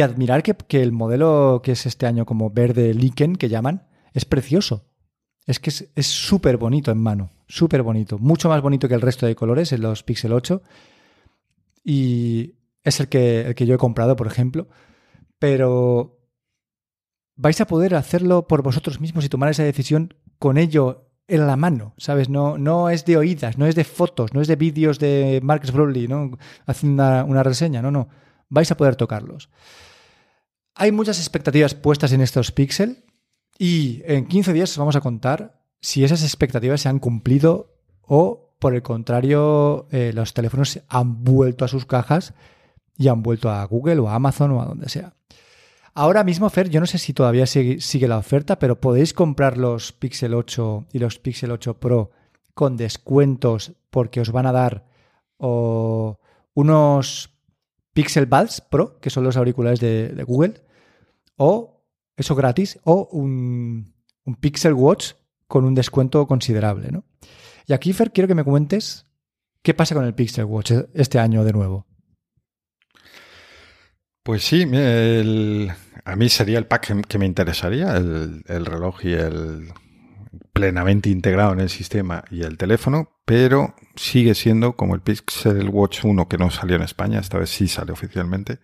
[0.00, 4.24] admirar que, que, el modelo que es este año como verde Liken, que llaman, es
[4.24, 4.89] precioso.
[5.46, 8.18] Es que es súper bonito en mano, súper bonito.
[8.18, 10.62] Mucho más bonito que el resto de colores en los Pixel 8.
[11.84, 14.68] Y es el que, el que yo he comprado, por ejemplo.
[15.38, 16.20] Pero
[17.36, 21.56] vais a poder hacerlo por vosotros mismos y tomar esa decisión con ello en la
[21.56, 22.28] mano, ¿sabes?
[22.28, 25.70] No, no es de oídas, no es de fotos, no es de vídeos de Marcus
[25.70, 26.38] Brownlee, ¿no?
[26.66, 28.08] Haciendo una, una reseña, no, no.
[28.48, 29.48] Vais a poder tocarlos.
[30.74, 33.04] Hay muchas expectativas puestas en estos Pixel
[33.62, 38.54] y en 15 días os vamos a contar si esas expectativas se han cumplido o,
[38.58, 42.32] por el contrario, eh, los teléfonos han vuelto a sus cajas
[42.96, 45.12] y han vuelto a Google o a Amazon o a donde sea.
[45.92, 49.92] Ahora mismo, Fer, yo no sé si todavía sigue, la oferta, pero podéis comprar los
[49.92, 52.12] Pixel 8 y los Pixel 8 Pro
[52.54, 54.86] con descuentos porque os van a dar
[56.54, 57.30] unos
[57.92, 60.62] Pixel Buds Pro, que son los auriculares de Google,
[61.36, 61.79] o
[62.16, 63.94] eso gratis, o un,
[64.40, 65.12] Pixel Watch
[65.46, 66.90] con un descuento considerable.
[66.90, 67.04] ¿no?
[67.66, 69.06] Y aquí, Fer, quiero que me cuentes
[69.62, 71.86] qué pasa con el Pixel Watch este año de nuevo.
[74.22, 79.72] Pues sí, a mí sería el pack que, me interesaría, el, reloj y el
[80.52, 86.04] plenamente integrado en el sistema y el teléfono, pero sigue siendo como el Pixel Watch
[86.04, 88.58] 1 que no salió en España, esta vez sí sale oficialmente,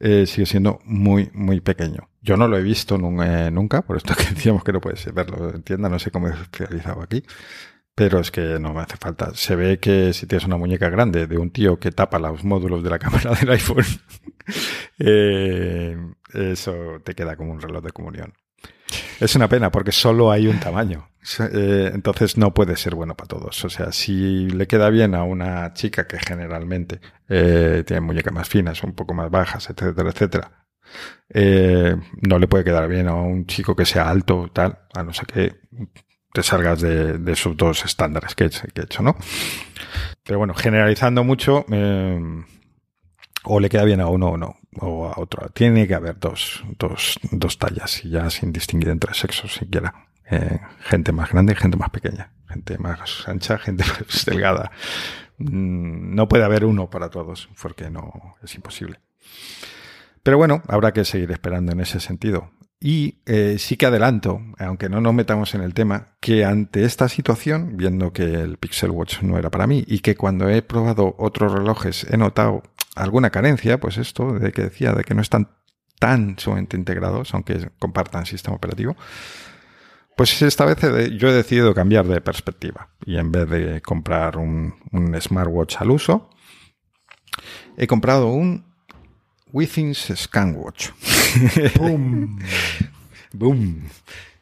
[0.00, 2.08] eh, sigue siendo muy, muy pequeño.
[2.20, 5.54] Yo no lo he visto eh, nunca, por esto que decíamos que no puedes verlo
[5.54, 7.24] en tienda, no sé cómo es realizado aquí,
[7.94, 9.34] pero es que no me hace falta.
[9.34, 12.82] Se ve que si tienes una muñeca grande de un tío que tapa los módulos
[12.82, 13.84] de la cámara del iPhone,
[14.98, 15.96] eh,
[16.34, 18.34] eso te queda como un reloj de comunión.
[19.20, 21.07] Es una pena porque solo hay un tamaño.
[21.52, 23.64] Eh, entonces no puede ser bueno para todos.
[23.64, 28.48] O sea, si le queda bien a una chica que generalmente eh, tiene muñecas más
[28.48, 30.66] finas, un poco más bajas, etcétera, etcétera,
[31.30, 31.96] eh,
[32.28, 35.26] no le puede quedar bien a un chico que sea alto, tal, a no ser
[35.26, 35.60] que
[36.32, 39.16] te salgas de, esos dos estándares que he, hecho, ¿no?
[40.24, 41.64] Pero bueno, generalizando mucho,
[43.44, 45.48] o le queda bien a uno o no, o a otro.
[45.50, 50.08] Tiene que haber dos, dos, dos tallas, y ya sin distinguir entre sexos siquiera.
[50.30, 52.32] Eh, gente más grande y gente más pequeña.
[52.48, 54.70] Gente más ancha, gente más delgada.
[55.38, 59.00] Mm, no puede haber uno para todos, porque no es imposible.
[60.22, 62.50] Pero bueno, habrá que seguir esperando en ese sentido.
[62.80, 67.08] Y eh, sí que adelanto, aunque no nos metamos en el tema, que ante esta
[67.08, 71.16] situación, viendo que el Pixel Watch no era para mí y que cuando he probado
[71.18, 72.62] otros relojes he notado
[72.94, 75.50] alguna carencia, pues esto de que decía, de que no están
[75.98, 78.96] tan sumamente integrados, aunque compartan sistema operativo,
[80.18, 80.78] pues esta vez
[81.16, 84.74] yo he decidido cambiar de perspectiva y en vez de comprar un,
[85.20, 86.28] smartwatch al uso,
[87.76, 88.64] he comprado un
[89.52, 90.88] Withings Scanwatch.
[91.78, 92.40] ¡Boom!
[93.32, 93.84] ¡Boom!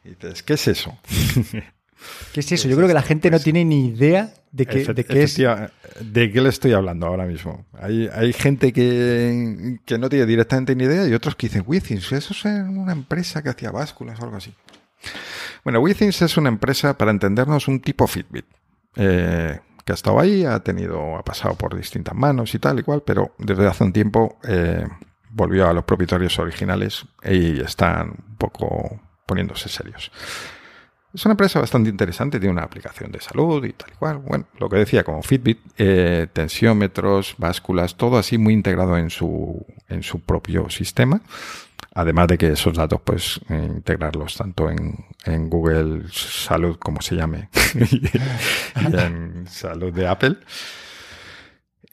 [0.03, 0.99] Y dices, ¿qué es eso?
[2.33, 2.69] ¿Qué es eso?
[2.69, 5.37] Yo creo que la gente no tiene ni idea de, qué, de qué es.
[5.37, 7.67] ¿De qué le estoy hablando ahora mismo?
[7.79, 12.13] Hay, hay gente que, que, no tiene directamente ni idea y otros que dicen, Withings,
[12.13, 14.55] eso es una empresa que hacía básculas o algo así.
[15.67, 18.47] Bueno, Withings es una empresa, para entendernos, un tipo Fitbit.
[18.95, 22.85] Eh, que ha estado ahí, ha tenido, ha pasado por distintas manos y tal y
[22.85, 24.87] cual, pero desde hace un tiempo eh,
[25.31, 30.13] volvió a los propietarios originales y están un poco poniéndose serios.
[31.13, 34.19] Es una empresa bastante interesante, tiene una aplicación de salud y tal y cual.
[34.19, 39.67] Bueno, lo que decía, como Fitbit, eh, tensiómetros, básculas, todo así muy integrado en su,
[39.89, 41.23] en su propio sistema.
[41.99, 47.49] Además de que esos datos, pues, eh, integrarlos tanto en, Google Salud, como se llame,
[47.75, 48.03] y
[48.95, 50.37] en Salud de Apple.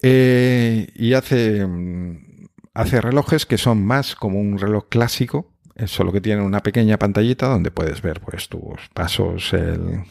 [0.01, 5.53] Eh, y hace, mm, hace relojes que son más como un reloj clásico,
[5.85, 10.03] solo que tiene una pequeña pantallita donde puedes ver pues tus pasos, el,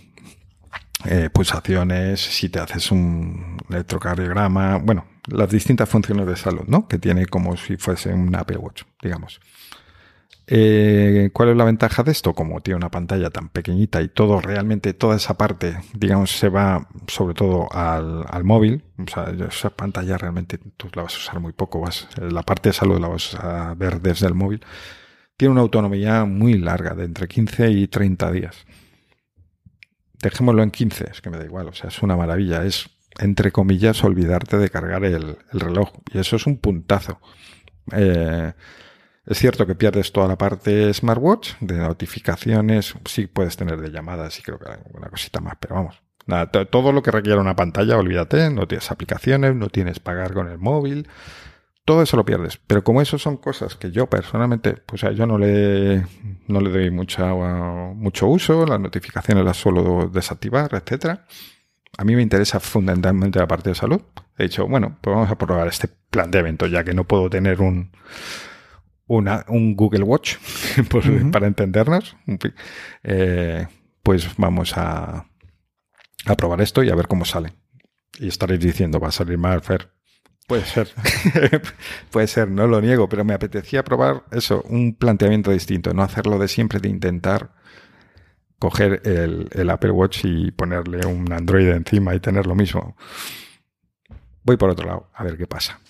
[1.05, 6.89] eh, pulsaciones, si te haces un electrocardiograma, bueno, las distintas funciones de salud, ¿no?
[6.89, 9.39] Que tiene como si fuese un Apple Watch, digamos.
[10.47, 12.35] Eh, ¿Cuál es la ventaja de esto?
[12.35, 16.89] Como tiene una pantalla tan pequeñita y todo realmente, toda esa parte, digamos, se va
[17.07, 18.85] sobre todo al, al móvil.
[18.99, 21.81] O sea, esa pantalla realmente tú la vas a usar muy poco.
[21.81, 24.63] Vas, la parte de salud la vas a ver desde el móvil
[25.43, 28.65] tiene una autonomía muy larga, de entre 15 y 30 días.
[30.23, 33.51] Dejémoslo en 15, es que me da igual, o sea, es una maravilla, es, entre
[33.51, 37.21] comillas, olvidarte de cargar el, reloj, y eso es un puntazo.
[37.91, 38.53] Eh,
[39.27, 44.39] es cierto que pierdes toda la parte smartwatch de notificaciones, sí puedes tener de llamadas
[44.39, 47.97] y creo que alguna cosita más, pero vamos, Nada, todo lo que requiere una pantalla,
[47.99, 51.09] olvídate, no tienes aplicaciones, no tienes pagar con el móvil,
[51.85, 52.59] todo eso lo pierdes.
[52.67, 56.07] Pero como eso son cosas que yo personalmente, pues yo no le,
[56.47, 61.27] no le doy mucha, mucho uso, las notificaciones las suelo desactivar, etcétera.
[61.99, 64.01] A mí me interesa fundamentalmente la parte de salud.
[64.39, 67.91] He dicho, bueno, pues vamos a probar este planteamiento, ya que no puedo tener un,
[69.13, 70.37] un Google Watch
[71.33, 72.17] para entendernos.
[73.03, 73.67] Eh,
[74.03, 75.27] pues vamos a,
[76.27, 77.53] a probar esto y a ver cómo sale.
[78.19, 79.91] Y estaréis diciendo, va a salir mal, Fer.
[80.47, 80.89] Puede ser.
[82.11, 86.39] Puede ser, no lo niego, pero me apetecía probar eso, un planteamiento distinto, no hacerlo
[86.39, 87.53] de siempre, de intentar
[88.59, 92.97] coger el, Apple Watch y ponerle un Android encima y tener lo mismo.
[94.45, 95.81] Voy por otro lado, a ver qué pasa.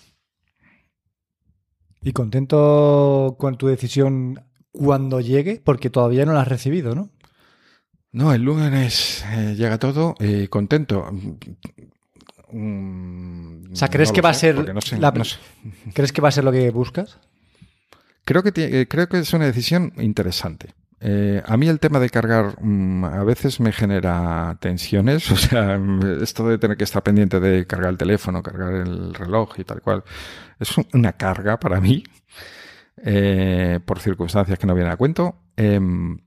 [2.03, 7.09] Y contento con tu decisión cuando llegue, porque todavía no la has recibido, ¿no?
[8.11, 11.09] No, el lunes eh, llega todo y contento.
[12.51, 14.55] Mm, o sea, ¿crees que va a ser
[15.93, 17.17] ¿Crees que va a ser lo que buscas?
[18.25, 20.73] Creo que, eh, creo que es una decisión interesante.
[21.05, 25.77] Eh, a mí el tema de cargar mm, a veces me genera tensiones, o sea,
[26.21, 29.81] esto de tener que estar pendiente de cargar el teléfono, cargar el reloj y tal
[29.81, 30.05] cual,
[30.59, 32.03] es una carga para mí,
[33.03, 36.19] eh, por circunstancias que no vienen a cuento, em,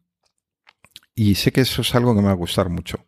[1.14, 3.06] y sé que eso es algo que me va a gustar mucho.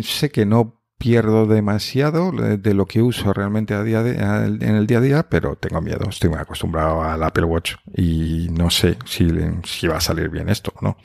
[0.00, 4.98] Sé que no pierdo demasiado de lo que uso realmente a día en el día
[4.98, 6.08] a día, pero tengo miedo.
[6.08, 9.28] Estoy muy acostumbrado al Apple Watch y no sé si,
[9.64, 10.96] si va a salir bien esto o no.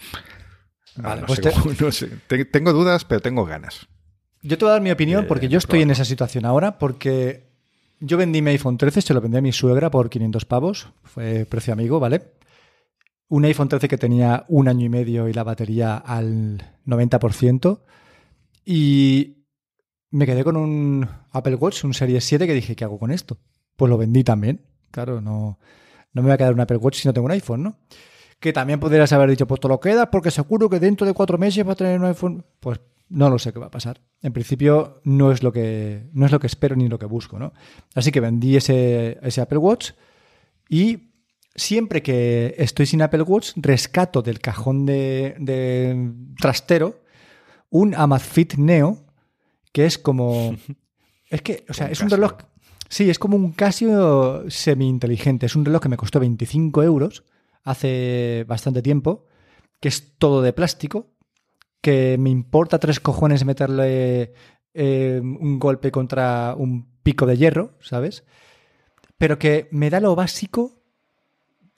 [0.95, 1.41] Vale, pues
[1.81, 2.07] no, sé,
[2.51, 3.87] Tengo dudas, pero tengo ganas.
[4.41, 7.51] Yo te voy a dar mi opinión porque yo estoy en esa situación ahora porque
[7.99, 11.45] yo vendí mi iPhone 13, se lo vendí a mi suegra por 500 pavos, fue
[11.45, 12.33] precio amigo, ¿vale?
[13.29, 17.79] Un iPhone 13 que tenía un año y medio y la batería al 90%.
[18.65, 19.42] Y
[20.13, 23.37] me quedé con un Apple Watch, un Series 7, que dije, ¿qué hago con esto?
[23.75, 24.61] Pues lo vendí también.
[24.91, 25.57] Claro, no,
[26.13, 27.77] no me voy a quedar un Apple Watch si no tengo un iPhone, ¿no?
[28.39, 31.39] Que también podrías haber dicho, pues te lo quedas porque seguro que dentro de cuatro
[31.39, 32.45] meses va a tener un iPhone.
[32.59, 34.01] Pues no lo sé qué va a pasar.
[34.21, 37.39] En principio no es lo que, no es lo que espero ni lo que busco,
[37.39, 37.51] ¿no?
[37.95, 39.93] Así que vendí ese, ese Apple Watch
[40.69, 41.09] y
[41.55, 47.01] siempre que estoy sin Apple Watch rescato del cajón de, de trastero
[47.71, 49.03] un Amazfit Neo
[49.73, 50.55] que es como...
[51.29, 52.33] Es que, o sea, es un reloj...
[52.89, 55.47] Sí, es como un Casio semi-inteligente.
[55.47, 57.23] Es un reloj que me costó 25 euros
[57.63, 59.25] hace bastante tiempo,
[59.79, 61.15] que es todo de plástico,
[61.81, 64.33] que me importa tres cojones meterle
[64.75, 68.25] eh, un golpe contra un pico de hierro, ¿sabes?
[69.17, 70.82] Pero que me da lo básico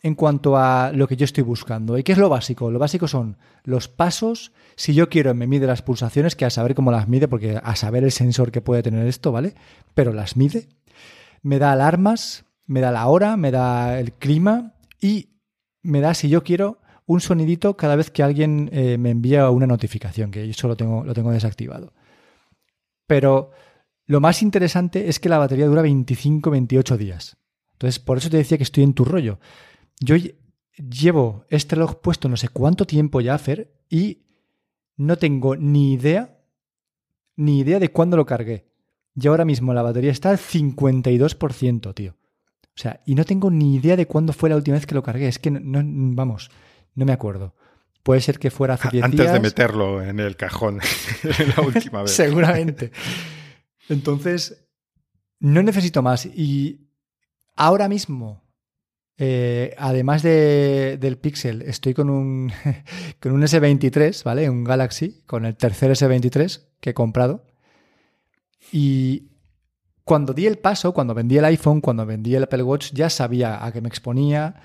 [0.02, 1.98] en cuanto a lo que yo estoy buscando.
[1.98, 2.70] ¿Y qué es lo básico?
[2.70, 4.52] Lo básico son los pasos.
[4.76, 7.76] Si yo quiero, me mide las pulsaciones, que a saber cómo las mide, porque a
[7.76, 9.56] saber el sensor que puede tener esto, ¿vale?
[9.94, 10.70] Pero las mide.
[11.42, 15.30] Me da alarmas, me da la hora, me da el clima y
[15.82, 19.68] me da, si yo quiero, un sonidito cada vez que alguien eh, me envía una
[19.68, 21.94] notificación, que yo solo tengo, lo tengo desactivado.
[23.08, 23.52] Pero
[24.08, 27.38] lo más interesante es que la batería dura 25-28 días.
[27.74, 29.40] Entonces, por eso te decía que estoy en tu rollo.
[30.00, 30.16] Yo
[30.78, 34.24] llevo este reloj puesto no sé cuánto tiempo ya, Fer, y
[34.98, 36.38] no tengo ni idea,
[37.36, 38.66] ni idea de cuándo lo cargué.
[39.16, 42.16] Y ahora mismo la batería está al 52%, tío.
[42.64, 45.04] O sea, y no tengo ni idea de cuándo fue la última vez que lo
[45.04, 45.30] cargué.
[45.30, 45.82] Es que no,
[46.16, 46.52] vamos,
[46.94, 47.56] no me acuerdo.
[48.04, 49.06] Puede ser que fuera hace 10 días.
[49.06, 50.80] Antes de meterlo en el cajón
[51.56, 52.12] la última vez.
[52.12, 52.92] Seguramente.
[53.88, 54.68] Entonces,
[55.40, 56.26] no necesito más.
[56.26, 56.90] Y
[57.56, 58.45] ahora mismo
[59.18, 62.52] eh, además de, del Pixel, estoy con un,
[63.22, 64.50] con un S23, ¿vale?
[64.50, 67.46] Un Galaxy, con el tercer S23 que he comprado.
[68.72, 69.30] Y
[70.04, 73.64] cuando di el paso, cuando vendí el iPhone, cuando vendí el Apple Watch, ya sabía
[73.66, 74.56] a qué me exponía.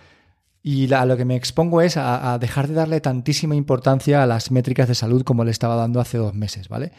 [0.62, 4.26] Y a lo que me expongo es a, a, dejar de darle tantísima importancia a
[4.26, 6.92] las métricas de salud como le estaba dando hace dos meses, ¿vale?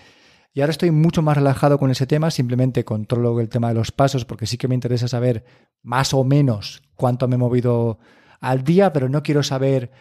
[0.54, 3.92] Y ahora estoy mucho más relajado con ese tema, simplemente controlo el tema de los
[3.92, 5.46] pasos porque sí que me interesa saber
[5.82, 8.00] más o menos cuánto me he movido
[8.42, 9.92] al día, pero no quiero saber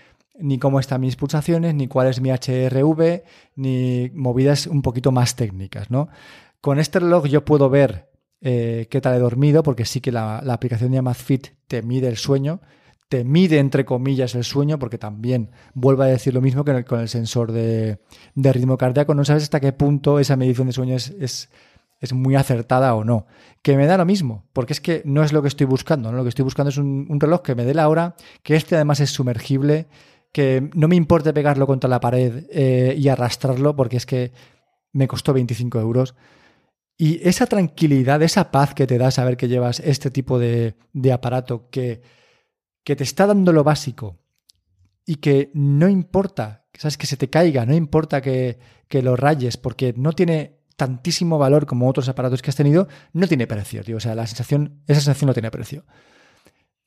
[0.40, 3.22] ni cómo están mis pulsaciones, ni cuál es mi HRV,
[3.56, 6.08] ni movidas un poquito más técnicas, ¿no?
[6.60, 10.40] Con este reloj yo puedo ver eh, qué tal he dormido, porque sí que la,
[10.42, 12.60] la aplicación de Amazfit te mide el sueño,
[13.10, 17.00] te mide, entre comillas, el sueño, porque también vuelvo a decir lo mismo que con
[17.00, 17.98] el sensor de,
[18.36, 19.16] ritmo cardíaco.
[19.16, 23.26] No sabes hasta qué punto esa medición de sueño es, es, muy acertada o no.
[23.62, 26.12] Que me da lo mismo, porque es que no es lo que estoy buscando.
[26.12, 26.18] ¿no?
[26.18, 29.00] Lo que estoy buscando es un, reloj que me dé la hora, que este además
[29.00, 29.88] es sumergible,
[30.30, 34.30] que no me importe pegarlo contra la pared eh, y arrastrarlo, porque es que
[34.92, 36.14] me costó 25 euros.
[36.96, 40.76] Y esa tranquilidad, esa paz que te da saber que llevas este tipo de,
[41.12, 42.02] aparato que,
[42.84, 44.18] que te está dando lo básico
[45.04, 48.58] y que no importa, sabes, que se te caiga, no importa que,
[48.88, 53.26] que lo rayes, porque no tiene tantísimo valor como otros aparatos que has tenido, no
[53.28, 53.98] tiene precio, tío.
[53.98, 55.84] O sea, la sensación, esa sensación no tiene precio.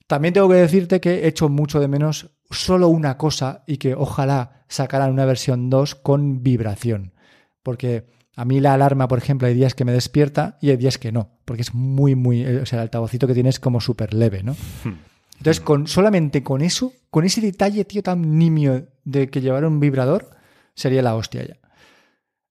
[0.07, 3.93] También tengo que decirte que he hecho mucho de menos solo una cosa y que
[3.93, 7.13] ojalá sacaran una versión 2 con vibración.
[7.61, 10.97] Porque a mí la alarma, por ejemplo, hay días que me despierta y hay días
[10.97, 14.13] que no, porque es muy, muy, o sea, el altavocito que tienes es como súper
[14.13, 14.53] leve, ¿no?
[14.83, 14.97] Hmm.
[15.37, 19.79] Entonces, con, solamente con eso, con ese detalle, tío, tan nimio de que llevar un
[19.79, 20.29] vibrador,
[20.75, 21.57] sería la hostia ya.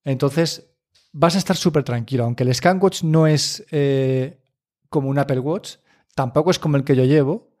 [0.03, 0.73] Entonces,
[1.11, 2.25] vas a estar súper tranquilo.
[2.25, 4.39] Aunque el ScanWatch no es eh,
[4.89, 5.77] como un Apple Watch,
[6.15, 7.53] tampoco es como el que yo llevo,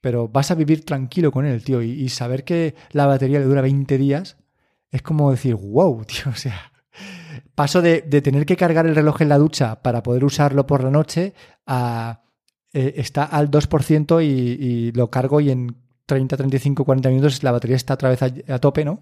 [0.00, 1.82] pero vas a vivir tranquilo con él, tío.
[1.82, 4.36] Y, saber que la batería le dura 20 días
[4.90, 6.26] es como decir, wow, tío.
[6.30, 6.72] O sea,
[7.54, 10.90] paso de, tener que cargar el reloj en la ducha para poder usarlo por la
[10.90, 11.34] noche
[11.66, 12.22] a
[12.76, 17.76] eh, está al 2% y, lo cargo y en 30, 35, 40 minutos la batería
[17.76, 19.00] está otra vez a tope, ¿no?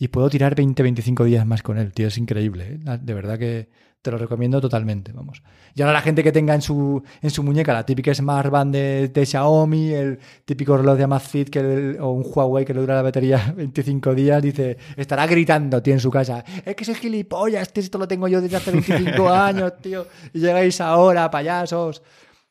[0.00, 2.98] y puedo tirar 20, 25 días más con él, tío, es increíble, ¿eh?
[3.02, 3.68] de verdad que
[4.00, 5.42] te lo recomiendo totalmente, vamos.
[5.74, 8.74] Y ahora la gente que tenga en su, en su muñeca la típica Smart Band
[8.74, 13.02] de, Xiaomi, el típico reloj de Amazfit que o un Huawei que le dura la
[13.02, 17.80] batería 25 días, dice, estará gritando, tío, en su casa, es que soy gilipollas, este
[17.80, 22.02] esto lo tengo yo desde hace 25 años, tío, y llegáis ahora, payasos.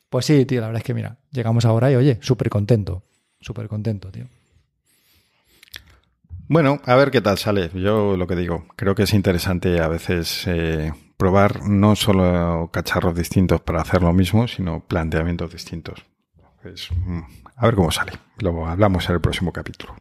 [0.09, 3.03] Pues sí, tío, la verdad es que mira, llegamos ahora y oye, súper contento,
[3.39, 4.25] súper contento, tío.
[6.47, 7.69] Bueno, a ver qué tal sale.
[7.75, 13.15] Yo lo que digo, creo que es interesante a veces eh, probar no solo cacharros
[13.15, 16.03] distintos para hacer lo mismo, sino planteamientos distintos.
[16.63, 17.19] Pues, mm,
[17.55, 18.13] a ver cómo sale.
[18.39, 19.95] Lo hablamos en el próximo capítulo.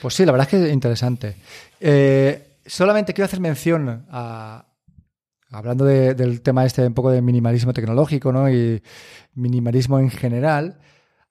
[0.00, 1.36] Pues sí, la verdad es que es interesante.
[1.80, 4.66] Eh, solamente quiero hacer mención a,
[5.52, 8.50] hablando del tema este un poco de minimalismo tecnológico ¿no?
[8.50, 8.82] y
[9.34, 10.78] minimalismo en general,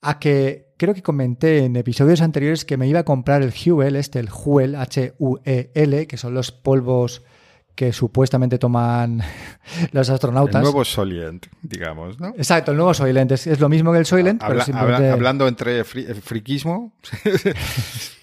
[0.01, 3.95] a que creo que comenté en episodios anteriores que me iba a comprar el Huel,
[3.95, 7.23] este, el Huel, H-U-E-L, que son los polvos
[7.75, 9.21] que supuestamente toman
[9.91, 10.55] los astronautas.
[10.55, 12.29] El nuevo Soylent, digamos, ¿no?
[12.29, 13.31] Exacto, el nuevo Soylent.
[13.31, 15.09] Es, lo mismo que el Soylent, pero simplemente...
[15.09, 16.93] hablando entre friquismo...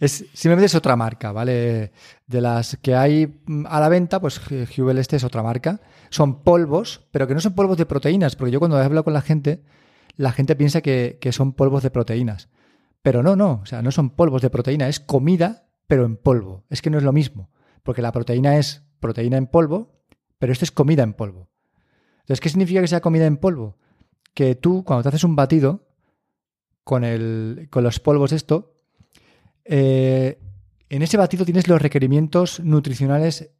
[0.00, 1.92] es, simplemente es otra marca, ¿vale?
[2.26, 4.40] De las que hay a la venta, pues
[4.78, 5.80] Huel este es otra marca.
[6.10, 9.22] Son polvos, pero que no son polvos de proteínas, porque yo cuando hablo con la
[9.22, 9.62] gente
[10.16, 12.48] la gente piensa que, son polvos de proteínas.
[13.02, 16.64] Pero no, no, o sea, no son polvos de proteína, es comida, pero en polvo.
[16.70, 17.50] Es que no es lo mismo,
[17.82, 20.02] porque la proteína es proteína en polvo,
[20.38, 21.48] pero esto es comida en polvo.
[22.20, 23.76] Entonces, ¿qué significa que sea comida en polvo?
[24.34, 25.86] Que tú, cuando te haces un batido
[26.82, 28.75] con, el, con los polvos esto,
[29.68, 30.38] eh,
[30.88, 33.50] en ese batido tienes los requerimientos nutricionales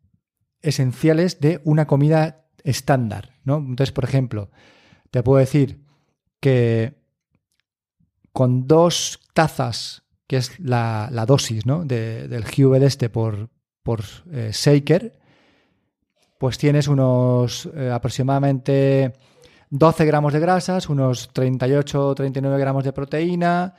[0.62, 3.56] esenciales de una comida estándar, ¿no?
[3.58, 4.50] Entonces, por ejemplo,
[5.10, 5.80] te puedo decir
[6.40, 6.94] que
[8.32, 11.84] con dos tazas, que es la, dosis ¿no?
[11.84, 13.48] del Huel este por,
[13.82, 15.18] por eh, Shaker,
[16.38, 19.14] pues tienes unos eh, aproximadamente
[19.70, 23.74] 12 gramos de grasas, unos 38 o 39 gramos de proteína,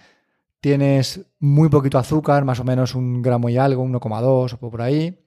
[0.60, 5.24] tienes muy poquito azúcar, más o menos un gramo y algo, 1,2 o por ahí.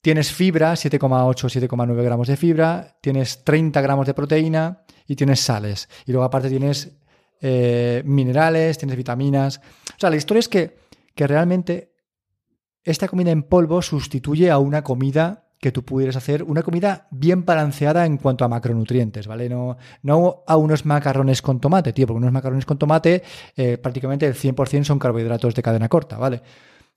[0.00, 5.88] Tienes fibra, 7,8 7,9 gramos de fibra, tienes 30 gramos de proteína y tienes sales.
[6.06, 6.96] Y luego aparte tienes
[7.40, 9.58] eh, minerales, tienes vitaminas.
[9.58, 10.78] O sea, la historia es que,
[11.14, 11.94] que realmente
[12.82, 17.44] esta comida en polvo sustituye a una comida que tú pudieras hacer, una comida bien
[17.44, 19.48] balanceada en cuanto a macronutrientes, ¿vale?
[19.48, 23.22] No, no a unos macarrones con tomate, tío, porque unos macarrones con tomate
[23.56, 26.42] eh, prácticamente el 100% son carbohidratos de cadena corta, ¿vale?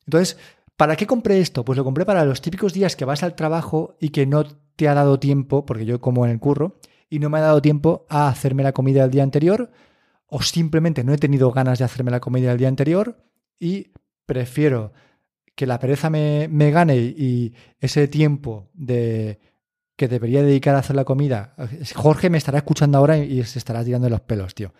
[0.05, 0.37] Entonces,
[0.77, 1.65] ¿para qué compré esto?
[1.65, 4.87] Pues lo compré para los típicos días que vas al trabajo y que no te
[4.87, 6.77] ha dado tiempo, porque yo como en el curro,
[7.09, 9.71] y no me ha dado tiempo a hacerme la comida del día anterior
[10.25, 13.17] o simplemente no he tenido ganas de hacerme la comida del día anterior
[13.59, 13.91] y
[14.25, 14.93] prefiero
[15.55, 19.39] que la pereza me, gane y ese tiempo de
[19.95, 21.55] que debería dedicar a hacer la comida.
[21.95, 24.73] Jorge me estará escuchando ahora y se estará tirando los pelos, tío.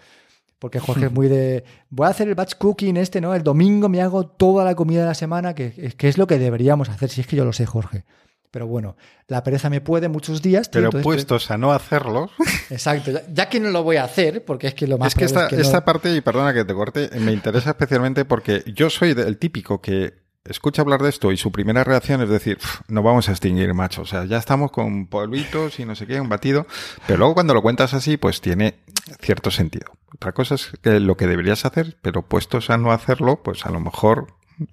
[0.58, 1.64] Porque Jorge es muy de.
[1.90, 3.36] Voy a hacer el batch cooking este, ¿no?
[3.36, 6.40] El domingo me hago toda la comida de la semana, que, que es lo que
[6.40, 7.10] deberíamos hacer.
[7.10, 8.06] Si es que yo lo sé, Jorge.
[8.50, 8.96] Pero bueno,
[9.28, 10.70] la pereza me puede muchos días.
[10.70, 12.30] Pero puestos a no hacerlo.
[12.70, 15.10] Exacto, ya, que no lo voy a hacer, porque es que lo más.
[15.10, 18.90] Es que esta, esta parte, y perdona que te corte, me interesa especialmente porque yo
[18.90, 23.02] soy el típico que escucha hablar de esto y su primera reacción es decir, no
[23.04, 24.02] vamos a extinguir, macho.
[24.02, 26.68] O sea, ya estamos con polvitos y no sé qué, un batido.
[27.08, 28.76] Pero luego cuando lo cuentas así, pues tiene
[29.22, 29.92] cierto sentido.
[30.14, 33.72] Otra cosa es que lo que deberías hacer, pero puestos a no hacerlo, pues a
[33.72, 34.28] lo mejor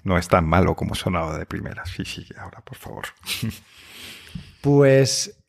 [0.05, 1.85] no es tan malo como sonaba de primera.
[1.87, 3.05] Sí, sí, ahora, por favor.
[4.61, 5.41] Pues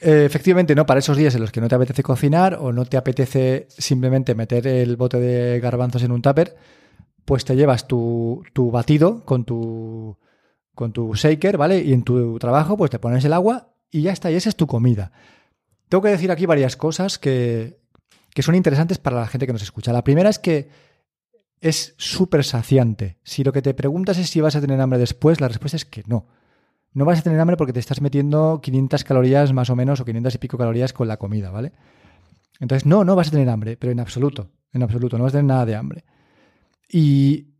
[0.00, 0.86] eh, efectivamente, ¿no?
[0.86, 4.34] Para esos días en los que no te apetece cocinar o no te apetece simplemente
[4.34, 6.56] meter el bote de garbanzos en un tupper,
[7.24, 10.18] pues te llevas tu, tu batido con tu,
[10.74, 11.82] con tu shaker, ¿vale?
[11.82, 14.56] Y en tu trabajo, pues te pones el agua y ya está, y esa es
[14.56, 15.12] tu comida.
[15.88, 17.78] Tengo que decir aquí varias cosas que,
[18.34, 19.92] que son interesantes para la gente que nos escucha.
[19.92, 20.68] La primera es que
[21.60, 23.18] es súper saciante.
[23.22, 25.84] Si lo que te preguntas es si vas a tener hambre después, la respuesta es
[25.84, 26.26] que no.
[26.92, 30.04] No vas a tener hambre porque te estás metiendo 500 calorías más o menos o
[30.04, 31.72] 500 y pico calorías con la comida, ¿vale?
[32.60, 35.38] Entonces, no, no vas a tener hambre, pero en absoluto, en absoluto, no vas a
[35.38, 36.04] tener nada de hambre.
[36.96, 37.56] Y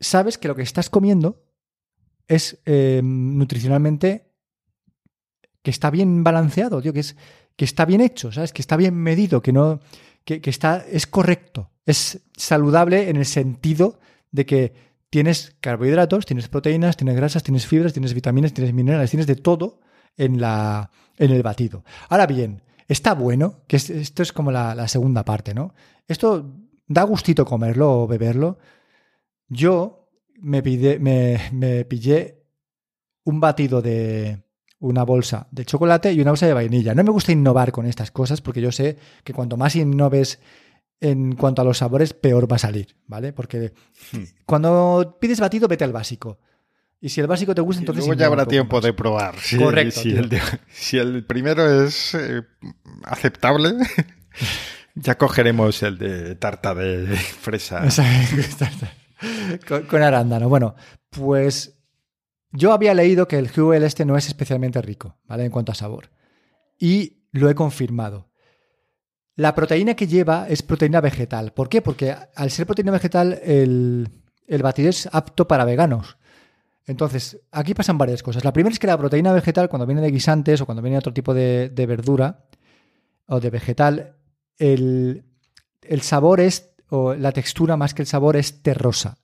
[0.00, 1.44] sabes que lo que estás comiendo
[2.26, 4.32] es eh, nutricionalmente
[5.62, 7.14] que está bien balanceado, tío, que, es,
[7.54, 8.52] que está bien hecho, ¿sabes?
[8.52, 9.78] Que está bien medido, que no.
[10.24, 10.84] Que, que está.
[10.90, 11.70] es correcto.
[11.86, 14.00] Es saludable en el sentido
[14.32, 14.74] de que
[15.08, 19.82] tienes carbohidratos, tienes proteínas, tienes grasas, tienes fibras, tienes vitaminas, tienes minerales, tienes de todo
[20.16, 21.84] en, la, en el batido.
[22.08, 25.74] Ahora bien, está bueno, que esto es como la, la segunda parte, ¿no?
[26.08, 28.58] Esto da gustito comerlo o beberlo.
[29.48, 30.08] Yo
[30.40, 32.42] me, pide, me, me pillé
[33.24, 34.42] un batido de
[34.80, 36.94] una bolsa de chocolate y una bolsa de vainilla.
[36.94, 40.40] No me gusta innovar con estas cosas porque yo sé que cuanto más innoves
[41.00, 43.32] en cuanto a los sabores, peor va a salir, ¿vale?
[43.32, 43.72] Porque
[44.46, 46.38] cuando pides batido, vete al básico.
[47.00, 48.06] Y si el básico te gusta, entonces...
[48.06, 48.84] Luego ya habrá tiempo más.
[48.84, 49.34] de probar.
[49.58, 50.20] Correcto, Si tío.
[50.20, 50.40] el, de-
[50.72, 52.42] si el primero es eh,
[53.04, 53.74] aceptable,
[54.94, 57.82] ya cogeremos el de tarta de fresa.
[59.88, 60.48] con, arándano.
[60.48, 60.74] Bueno,
[61.10, 61.78] pues
[62.52, 65.44] yo había leído que el Huel este no es especialmente rico, ¿vale?
[65.44, 66.10] En cuanto a sabor.
[66.78, 68.30] Y lo he confirmado.
[69.36, 71.52] La proteína que lleva es proteína vegetal.
[71.52, 71.82] ¿Por qué?
[71.82, 74.08] Porque al ser proteína vegetal, el,
[74.46, 76.18] el batido es apto para veganos.
[76.86, 78.44] Entonces, aquí pasan varias cosas.
[78.44, 80.98] La primera es que la proteína vegetal, cuando viene de guisantes o cuando viene de
[80.98, 82.44] otro tipo de verdura
[83.26, 84.18] o de vegetal,
[84.58, 85.24] el,
[85.82, 89.18] el sabor es, o la textura más que el sabor es terrosa.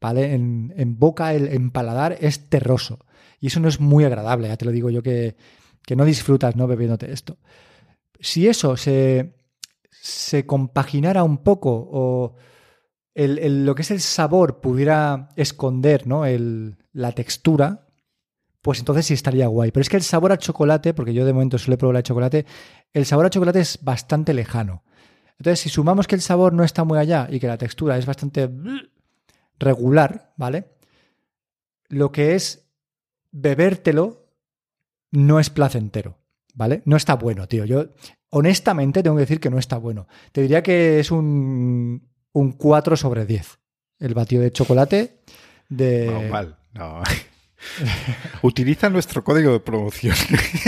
[0.00, 0.34] ¿Vale?
[0.34, 2.98] En, en boca, el en paladar es terroso.
[3.38, 5.36] Y eso no es muy agradable, ya te lo digo yo que,
[5.86, 7.38] que no disfrutas no bebiéndote esto.
[8.18, 9.36] Si eso se,
[9.90, 12.34] se compaginara un poco o
[13.14, 16.26] el, el- lo que es el sabor pudiera esconder ¿no?
[16.26, 17.81] el, la textura,
[18.62, 19.72] pues entonces sí estaría guay.
[19.72, 22.04] Pero es que el sabor a chocolate, porque yo de momento solo he probado el
[22.04, 22.46] chocolate,
[22.92, 24.84] el sabor a chocolate es bastante lejano.
[25.38, 28.06] Entonces, si sumamos que el sabor no está muy allá y que la textura es
[28.06, 28.48] bastante
[29.58, 30.66] regular, ¿vale?
[31.88, 32.68] Lo que es
[33.32, 34.28] bebértelo
[35.10, 36.18] no es placentero,
[36.54, 36.82] ¿vale?
[36.84, 37.64] No está bueno, tío.
[37.64, 37.86] Yo
[38.30, 40.06] honestamente tengo que decir que no está bueno.
[40.30, 43.58] Te diría que es un, un 4 sobre 10.
[43.98, 45.18] El batido de chocolate
[45.68, 46.06] de...
[46.06, 46.56] No, mal.
[46.72, 47.02] No.
[48.42, 50.14] Utiliza nuestro código de promoción.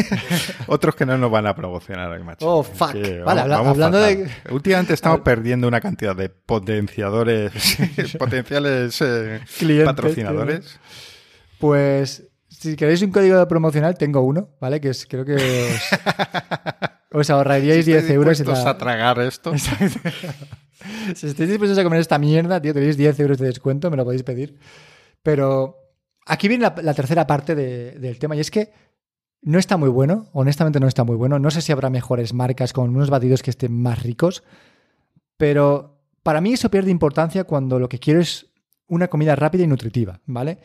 [0.67, 2.47] Otros que no nos van a promocionar macho.
[2.49, 2.93] Oh, fuck.
[2.93, 4.31] que Vale, habla- hablando fatal.
[4.45, 7.53] de- Últimamente estamos perdiendo una cantidad de potenciadores,
[8.19, 10.79] potenciales eh, Clientes, patrocinadores.
[11.59, 14.81] Pues si queréis un código promocional, tengo uno, ¿vale?
[14.81, 15.81] Que es, creo que os,
[17.21, 19.53] os ahorraríais Si 10 estáis euros en la- a tragar esto.
[19.53, 20.01] Exacto.
[21.15, 24.05] si estáis dispuestos a comer esta mierda, tío, tenéis 10 euros de descuento, me lo
[24.05, 24.59] podéis pedir.
[25.23, 25.79] Pero
[26.27, 28.73] aquí viene la, tercera parte de- del tema y es que
[29.43, 31.39] no está muy bueno, honestamente no está muy bueno.
[31.39, 34.43] No sé si habrá mejores marcas con unos batidos que estén más ricos,
[35.37, 38.47] pero para mí eso pierde importancia cuando lo que quiero es
[38.87, 40.59] una comida rápida y nutritiva, ¿vale?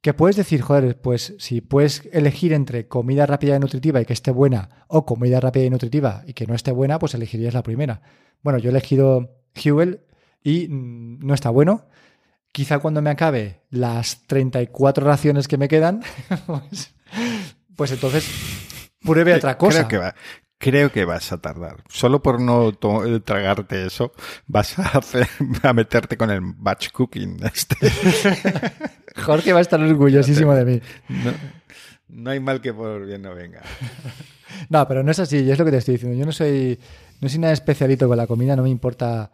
[0.00, 4.12] Que puedes decir, joder, pues si puedes elegir entre comida rápida y nutritiva y que
[4.12, 7.62] esté buena o comida rápida y nutritiva y que no esté buena, pues elegirías la
[7.62, 8.02] primera.
[8.42, 9.30] Bueno, yo he elegido
[9.64, 10.00] Huel
[10.42, 11.86] y mm, no está bueno.
[12.54, 16.04] Quizá cuando me acabe las 34 raciones que me quedan,
[16.46, 16.94] pues,
[17.74, 18.24] pues entonces
[19.02, 19.88] pruebe otra cosa.
[19.88, 20.14] Creo que, va-
[20.58, 21.82] creo que vas a tardar.
[21.88, 24.12] Solo por no eh, tragarte eso,
[24.46, 25.26] vas a, hacer,
[25.64, 27.40] a meterte con el batch cooking.
[27.42, 27.74] Este.
[29.16, 30.80] Jorge va a estar orgullosísimo de mí.
[31.08, 31.32] No,
[32.06, 33.62] no hay mal que por bien no venga.
[34.68, 36.16] No, pero no es así, es lo que te estoy diciendo.
[36.16, 36.78] Yo no soy,
[37.20, 39.32] no soy nada especialito con la comida, no me importa.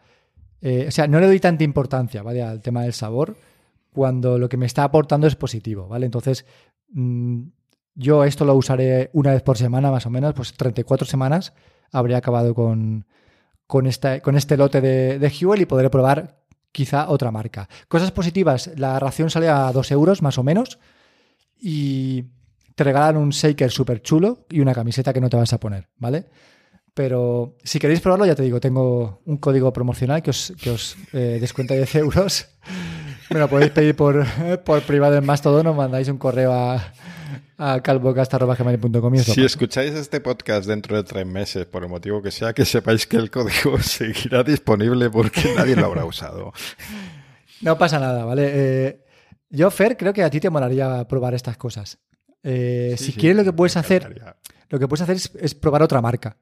[0.61, 2.41] Eh, o sea, no le doy tanta importancia, ¿vale?
[2.41, 3.35] Al tema del sabor,
[3.91, 6.05] cuando lo que me está aportando es positivo, ¿vale?
[6.05, 6.45] Entonces,
[6.89, 7.41] mm,
[7.95, 11.53] yo esto lo usaré una vez por semana, más o menos, pues 34 semanas
[11.91, 13.05] habría acabado con,
[13.67, 16.41] con, esta, con este lote de, de Huel y podré probar
[16.71, 17.67] quizá otra marca.
[17.87, 20.79] Cosas positivas, la ración sale a 2 euros, más o menos,
[21.59, 22.25] y
[22.75, 25.89] te regalan un shaker súper chulo y una camiseta que no te vas a poner,
[25.97, 26.27] ¿vale?
[26.93, 30.97] Pero si queréis probarlo, ya te digo, tengo un código promocional que os, que os
[31.13, 32.47] eh, descuenta 10 euros
[33.31, 34.25] Me lo podéis pedir por,
[34.65, 36.91] por privado en Mastodon o mandáis un correo a,
[37.57, 39.15] a calvocast.gmail.com.
[39.17, 43.07] Si escucháis este podcast dentro de tres meses, por el motivo que sea, que sepáis
[43.07, 46.51] que el código seguirá disponible porque nadie lo habrá usado.
[47.61, 48.51] No pasa nada, ¿vale?
[48.53, 49.05] Eh,
[49.49, 51.99] yo, Fer, creo que a ti te molaría probar estas cosas.
[52.43, 54.35] Eh, si quieres, lo que puedes hacer,
[54.69, 56.37] lo que puedes hacer es, probar otra marca.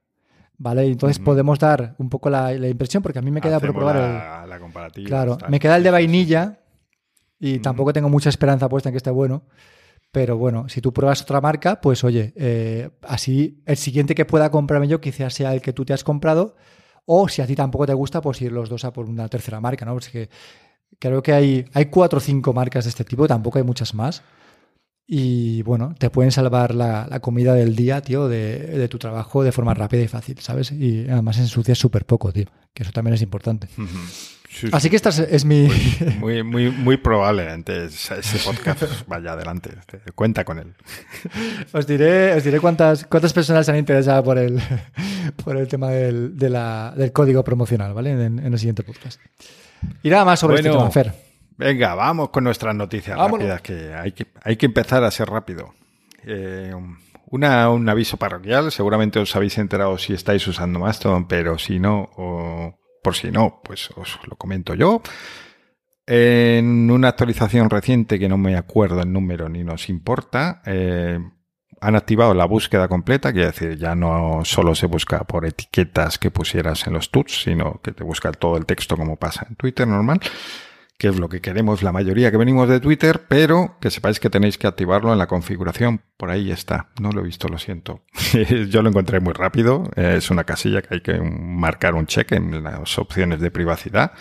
[0.62, 0.86] ¿Vale?
[0.86, 4.60] Entonces podemos dar un poco la, impresión, porque a mí me queda por probar la,
[4.60, 5.08] comparativa.
[5.08, 6.60] Claro, me queda el de vainilla
[7.40, 9.44] y tampoco tengo mucha esperanza puesta en que esté bueno.
[10.12, 14.52] Pero bueno, si tú pruebas otra marca, pues oye, eh, así el siguiente que pueda
[14.52, 16.58] comprarme yo quizás sea el que tú te has comprado.
[17.06, 19.62] O si a ti tampoco te gusta, pues ir los dos a por una tercera
[19.62, 19.94] marca, ¿no?
[19.94, 20.30] Porque
[21.00, 24.24] creo que hay, hay cuatro o cinco marcas de este tipo, tampoco hay muchas más.
[25.12, 29.74] Y bueno, te pueden salvar la, comida del día, tío, de, tu trabajo de forma
[29.74, 30.72] rápida y fácil, ¿sabes?
[30.72, 32.46] Y además se ensucia súper poco, tío.
[32.76, 33.68] Que eso también es importante.
[34.72, 35.68] Así que esta es, mi.
[36.20, 39.72] Muy, muy, muy probablemente ese podcast vaya adelante.
[40.14, 40.76] Cuenta con él.
[41.74, 44.62] Os diré, os diré cuántas, cuántas personas se han interesado por el,
[45.44, 48.12] por el tema del, del código promocional, ¿vale?
[48.12, 49.20] En, el siguiente podcast.
[50.04, 51.29] Y nada más sobre este tema, Fer.
[51.60, 55.74] Venga, vamos con nuestras noticias rápidas, que hay, que hay que empezar a ser rápido.
[56.24, 56.74] Eh,
[57.32, 62.10] una, un aviso parroquial, seguramente os habéis enterado si estáis usando Mastodon, pero si no,
[62.16, 65.02] o por si no, pues os lo comento yo.
[66.08, 71.20] En una actualización reciente, que no me acuerdo el número ni nos importa, eh,
[71.82, 76.32] han activado la búsqueda completa, quiere decir, ya no solo se busca por etiquetas que
[76.32, 79.86] pusieras en los tuts, sino que te busca todo el texto como pasa en Twitter
[79.86, 80.22] normal
[81.00, 84.30] que es lo que queremos la mayoría que venimos de Twitter, pero que sepáis que
[84.30, 86.02] tenéis que activarlo en la configuración.
[86.18, 86.90] Por ahí está.
[87.00, 88.04] No lo he visto, lo siento.
[88.70, 89.90] Yo lo encontré muy rápido.
[89.96, 94.12] Es una casilla que hay que marcar un check en las opciones de privacidad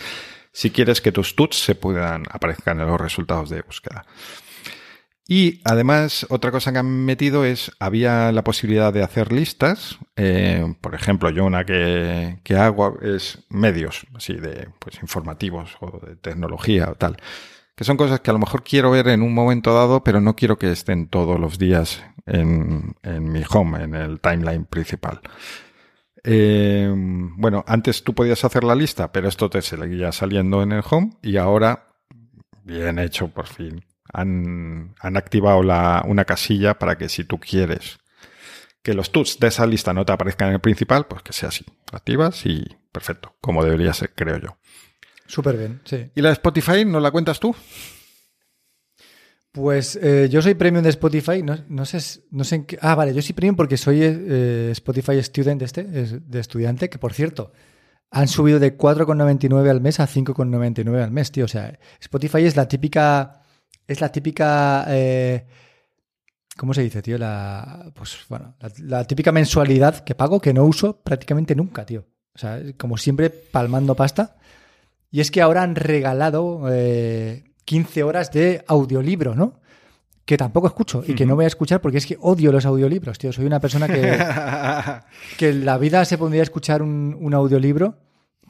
[0.52, 4.04] si quieres que tus tuts se puedan aparezcan en los resultados de búsqueda.
[5.30, 9.98] Y además, otra cosa que han metido es, había la posibilidad de hacer listas.
[10.16, 16.00] Eh, por ejemplo, yo una que, que, hago es medios, así de pues, informativos o
[16.04, 17.18] de tecnología o tal.
[17.76, 20.34] Que son cosas que a lo mejor quiero ver en un momento dado, pero no
[20.34, 25.20] quiero que estén todos los días en, en mi home, en el timeline principal.
[26.24, 26.90] Eh,
[27.36, 31.10] bueno, antes tú podías hacer la lista, pero esto te seguía saliendo en el home
[31.22, 31.86] y ahora,
[32.64, 37.98] bien hecho por fin, han, activado una casilla para que si tú quieres
[38.82, 41.50] que los tuts de esa lista no te aparezcan en el principal, pues que sea
[41.50, 41.64] así.
[41.92, 44.58] activas y perfecto, como debería ser, creo yo.
[45.26, 46.10] Súper bien, sí.
[46.14, 47.54] ¿Y la de Spotify no la cuentas tú?
[49.52, 52.78] Pues eh, yo soy premium de Spotify, no, sé, no sé en qué...
[52.80, 57.12] Ah, vale, yo soy premium porque soy eh, Spotify Student este, de estudiante, que por
[57.12, 57.52] cierto,
[58.10, 61.44] han subido de 4,99 al mes a 5,99 al mes, tío.
[61.44, 63.37] O sea, Spotify es la típica
[63.88, 64.84] es la típica.
[64.88, 65.44] Eh,
[66.56, 67.18] ¿Cómo se dice, tío?
[67.18, 72.04] La, pues bueno, la, típica mensualidad que pago que no uso prácticamente nunca, tío.
[72.34, 74.36] O sea, como siempre, palmando pasta.
[75.10, 76.64] Y es que ahora han regalado
[77.64, 79.60] 15 eh, horas de audiolibro, ¿no?
[80.26, 83.16] Que tampoco escucho y que no voy a escuchar porque es que odio los audiolibros,
[83.16, 83.32] tío.
[83.32, 84.18] Soy una persona que,
[85.38, 87.96] que en la vida se pondría a escuchar un, un audiolibro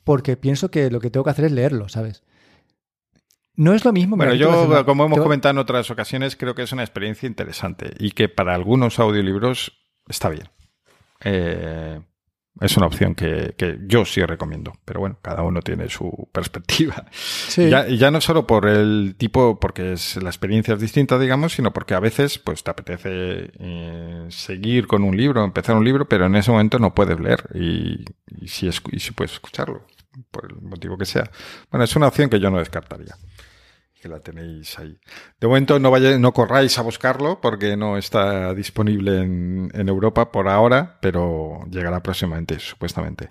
[0.03, 2.25] porque pienso que lo que tengo que hacer es leerlo, ¿sabes?
[3.59, 4.17] No es lo mismo.
[4.17, 8.13] Bueno, yo, como hemos comentado en otras ocasiones, creo que es una experiencia interesante y
[8.13, 9.73] que para algunos audiolibros
[10.07, 10.49] está bien.
[11.25, 12.01] Eh,
[12.61, 13.57] es una opción que,
[13.89, 17.07] yo sí recomiendo, pero bueno, cada uno tiene su perspectiva.
[17.11, 17.69] Sí.
[17.69, 21.73] Ya, ya, no solo por el tipo, porque es, la experiencia es distinta, digamos, sino
[21.73, 26.27] porque a veces pues te apetece eh, seguir con un libro, empezar un libro, pero
[26.27, 28.05] en ese momento no puedes leer y,
[28.47, 29.85] si, y si puedes escucharlo,
[30.31, 31.29] por el motivo que sea.
[31.73, 33.17] Bueno, es una opción que yo no descartaría
[34.09, 34.99] que la tenéis ahí.
[35.41, 40.49] De momento no vayáis, no corráis a buscarlo porque no está disponible en, Europa por
[40.49, 43.31] ahora, pero llegará próximamente, supuestamente.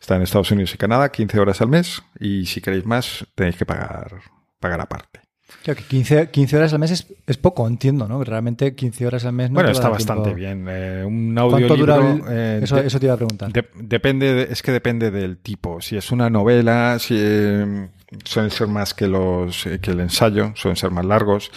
[0.00, 3.56] Está en Estados Unidos y Canadá, 15 horas al mes, y si queréis más, tenéis
[3.56, 4.20] que pagar,
[4.58, 5.20] pagar aparte.
[5.62, 8.24] Claro, que 15, 15 horas al mes es, poco, entiendo, ¿no?
[8.24, 10.66] Realmente 15 horas al mes no Bueno, está bastante bien.
[10.68, 12.24] Eh, un audiolibro...
[12.28, 13.52] Eh, eso, eso, te iba a preguntar.
[13.74, 15.80] depende, es que depende del tipo.
[15.80, 17.14] Si es una novela, si...
[17.16, 17.88] Eh,
[18.24, 21.50] suelen ser más que los que el ensayo, suelen ser más largos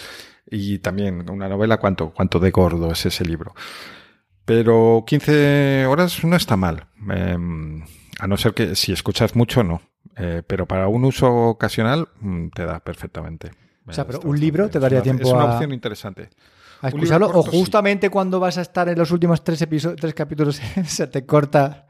[0.49, 3.53] y también una novela cuánto cuánto de gordo es ese libro.
[4.45, 6.87] Pero 15 horas no está mal.
[7.09, 7.83] Em,
[8.19, 9.81] a no ser que si escuchas mucho no,
[10.15, 13.51] eh, pero para un uso ocasional mm, te da perfectamente.
[13.87, 15.27] O sea, pero un libro te daría tiempo a...
[15.27, 16.29] Es una opción interesante.
[16.81, 20.61] A escucharlo, o justamente cuando vas a estar en los últimos tres, episodios, tres capítulos
[20.85, 21.87] se te corta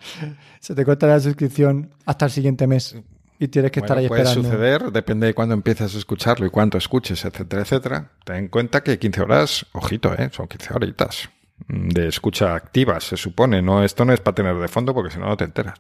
[0.60, 2.96] se te corta la suscripción hasta el siguiente mes.
[3.40, 4.50] Y tienes que estar ahí puede esperando.
[4.50, 8.12] suceder, depende de cuándo empieces a escucharlo y cuánto escuches, etcétera, etcétera.
[8.24, 10.30] Ten en cuenta que 15 horas, ojito, ¿eh?
[10.32, 11.30] son 15 horitas
[11.68, 13.62] de escucha activa, se supone.
[13.62, 15.80] No, esto no es para tener de fondo porque si no, no te enteras.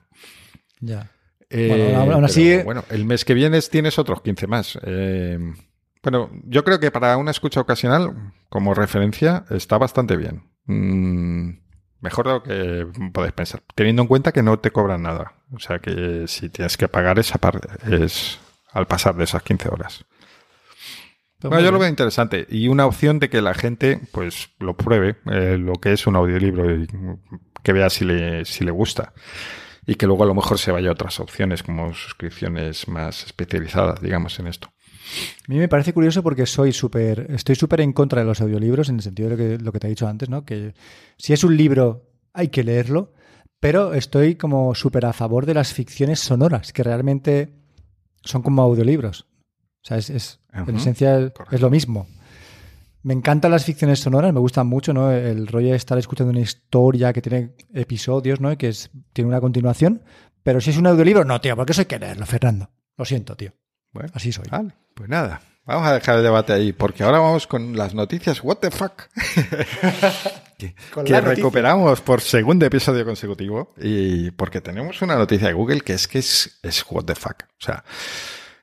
[0.79, 1.09] Ya.
[1.49, 4.79] Eh, Bueno, aún así- bueno, el mes que viene tienes otros 15 más.
[4.83, 5.37] Eh,
[6.01, 10.43] bueno, yo creo que para una escucha ocasional, como referencia, está bastante bien.
[10.65, 11.49] Mm,
[12.05, 13.61] mejor de lo que podéis pensar.
[13.75, 15.33] Teniendo en cuenta que no te cobran nada.
[15.51, 18.39] O sea que si tienes que pagar esa parte, es
[18.71, 20.05] al pasar de esas 15 horas.
[21.39, 24.75] Pues Bueno, yo lo veo interesante y una opción de que la gente pues lo
[24.75, 26.87] pruebe, eh, lo que es un audiolibro y
[27.61, 29.13] que vea si le, si le gusta
[29.85, 34.01] y que luego a lo mejor se vaya a otras opciones como suscripciones más especializadas,
[34.01, 34.69] digamos, en esto.
[35.47, 38.89] A mí me parece curioso porque soy súper, estoy súper en contra de los audiolibros
[38.89, 40.43] en el sentido de lo que, lo que te he dicho antes, ¿no?
[40.45, 40.73] Que
[41.17, 43.13] si es un libro hay que leerlo,
[43.59, 47.53] pero estoy como súper a favor de las ficciones sonoras, que realmente
[48.23, 49.21] son como audiolibros.
[49.83, 52.07] O sea, es, es- en esencia es lo mismo.
[53.03, 55.11] Me encantan las ficciones sonoras, me gustan mucho, ¿no?
[55.11, 58.51] El rollo de estar escuchando una historia que tiene episodios, ¿no?
[58.51, 60.01] Y que es, tiene una continuación.
[60.41, 62.71] Pero si es un audiolibro, no, tío, porque eso hay que leerlo, Fernando.
[62.97, 63.51] Lo siento, tío.
[63.95, 64.43] Bueno, Así soy.
[64.51, 68.43] vale, pues nada, vamos a dejar el debate ahí porque ahora vamos con las noticias
[68.43, 69.03] What the fuck
[70.57, 76.09] que, recuperamos por segundo episodio consecutivo y porque tenemos una noticia de Google que es
[76.09, 77.43] que es, es What the fuck.
[77.43, 77.85] O sea,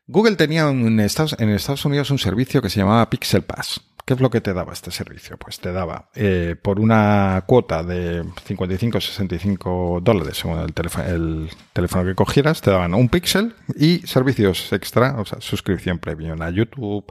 [0.06, 3.80] Google tenía en Estados, en Estados Unidos un servicio que se llamaba Pixel Pass.
[4.12, 5.38] ¿Qué es lo que te daba este servicio?
[5.38, 11.08] Pues te daba eh, por una cuota de 55 o 65 dólares según el teléfono,
[11.08, 16.42] el teléfono que cogieras, te daban un pixel y servicios extra, o sea, suscripción premium
[16.42, 17.10] a YouTube,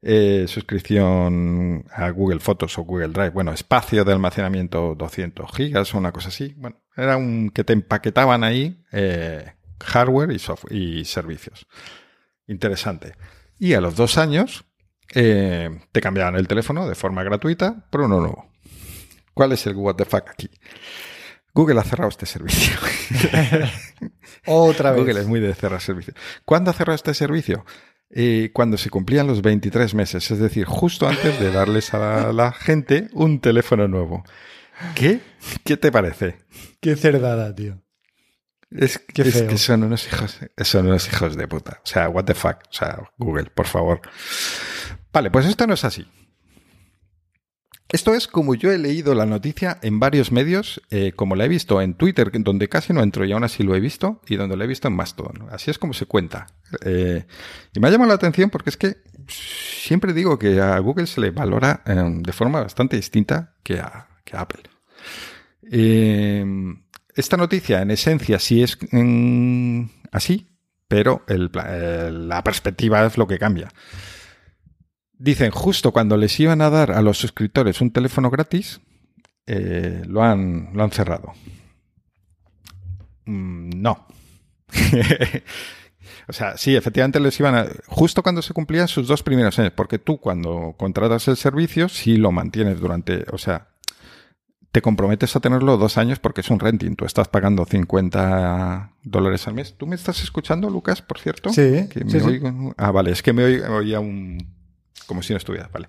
[0.00, 5.98] eh, suscripción a Google Fotos o Google Drive, bueno, espacio de almacenamiento 200 gigas o
[5.98, 6.54] una cosa así.
[6.56, 9.52] Bueno, era un que te empaquetaban ahí eh,
[9.84, 11.66] hardware y, software y servicios.
[12.46, 13.12] Interesante.
[13.58, 14.64] Y a los dos años
[15.14, 18.50] eh, te cambiaban el teléfono de forma gratuita por uno nuevo.
[19.34, 20.50] ¿Cuál es el what the fuck aquí?
[21.54, 22.76] Google ha cerrado este servicio.
[24.46, 25.00] Otra vez.
[25.00, 26.14] Google es muy de cerrar servicio.
[26.44, 27.64] ¿Cuándo ha cerrado este servicio?
[28.10, 32.52] Eh, cuando se cumplían los 23 meses, es decir, justo antes de darles a la
[32.52, 34.24] gente un teléfono nuevo.
[34.94, 35.20] ¿Qué?
[35.64, 36.38] ¿Qué te parece?
[36.80, 37.82] Qué cerdada, tío.
[38.70, 39.48] Es, Qué es feo.
[39.48, 41.80] que son unos hijos, son unos hijos de puta.
[41.82, 42.58] O sea, what the fuck.
[42.70, 44.00] O sea, Google, por favor.
[45.18, 46.06] Vale, pues esto no es así.
[47.88, 51.48] Esto es como yo he leído la noticia en varios medios, eh, como la he
[51.48, 54.56] visto en Twitter, donde casi no entro y aún así lo he visto, y donde
[54.56, 55.48] lo he visto en Mastodon.
[55.50, 56.46] Así es como se cuenta.
[56.84, 57.26] Eh,
[57.74, 61.20] y me ha llamado la atención porque es que siempre digo que a Google se
[61.20, 64.62] le valora eh, de forma bastante distinta que a, que Apple.
[65.68, 66.46] Eh,
[67.16, 70.46] esta noticia, en esencia, sí es mm, así,
[70.86, 73.68] pero la perspectiva es lo que cambia.
[75.18, 78.80] Dicen, justo cuando les iban a dar a los suscriptores un teléfono gratis,
[79.46, 81.32] eh, lo, han, lo han cerrado.
[83.26, 84.06] Mm, no.
[86.28, 87.66] o sea, sí, efectivamente les iban a...
[87.86, 92.16] Justo cuando se cumplían sus dos primeros años, porque tú cuando contratas el servicio, sí
[92.16, 93.24] lo mantienes durante...
[93.32, 93.68] O sea,
[94.70, 96.94] te comprometes a tenerlo dos años porque es un renting.
[96.94, 99.74] Tú estás pagando 50 dólares al mes.
[99.76, 101.50] ¿Tú me estás escuchando, Lucas, por cierto?
[101.50, 102.40] Sí, Que me sí,
[102.76, 104.57] Ah, vale, es que me oí- oía un...
[105.08, 105.88] como si no estuviera, vale.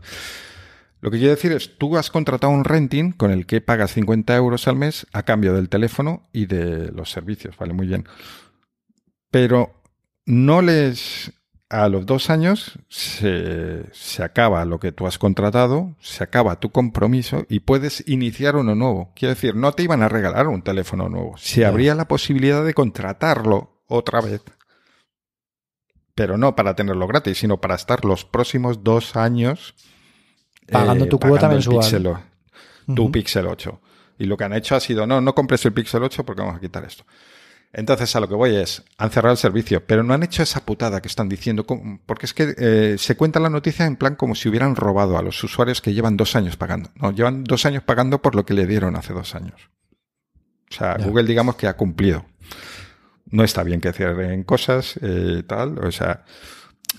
[1.02, 4.36] Lo que quiero decir es, tú has contratado un renting con el que pagas 50
[4.36, 8.06] euros al mes a cambio del teléfono y de los servicios, vale, muy bien.
[9.32, 9.82] Pero
[10.26, 11.34] no les...
[11.72, 16.72] A los dos años se, se acaba lo que tú has contratado, se acaba tu
[16.72, 19.12] compromiso y puedes iniciar uno nuevo.
[19.16, 21.38] Quiero decir, no te iban a regalar un teléfono nuevo.
[21.38, 24.42] Se habría la posibilidad de contratarlo otra vez.
[26.20, 29.74] Pero no para tenerlo gratis, sino para estar los próximos dos años
[30.72, 31.80] Pagando tu cuota mensual.
[31.80, 32.10] Pixel
[32.94, 33.12] tu.
[33.12, 33.82] Pixel 8.
[34.20, 36.58] Y lo que han hecho ha sido, no, no compres el Pixel 8 porque vamos
[36.58, 37.06] a quitar esto.
[37.72, 40.66] Entonces, a lo que voy es, han cerrado el servicio, pero no han hecho esa
[40.66, 41.66] putada que están diciendo,
[42.06, 45.22] porque es que eh, se cuenta la noticia en plan como si hubieran robado a
[45.22, 46.90] los usuarios que llevan dos años pagando.
[46.96, 49.70] No, llevan dos años pagando por lo que le dieron hace dos años.
[50.70, 51.06] O sea, Ya.
[51.06, 52.26] Google digamos que ha cumplido.
[53.32, 56.24] No está bien que cierren cosas, eh, tal, o sea,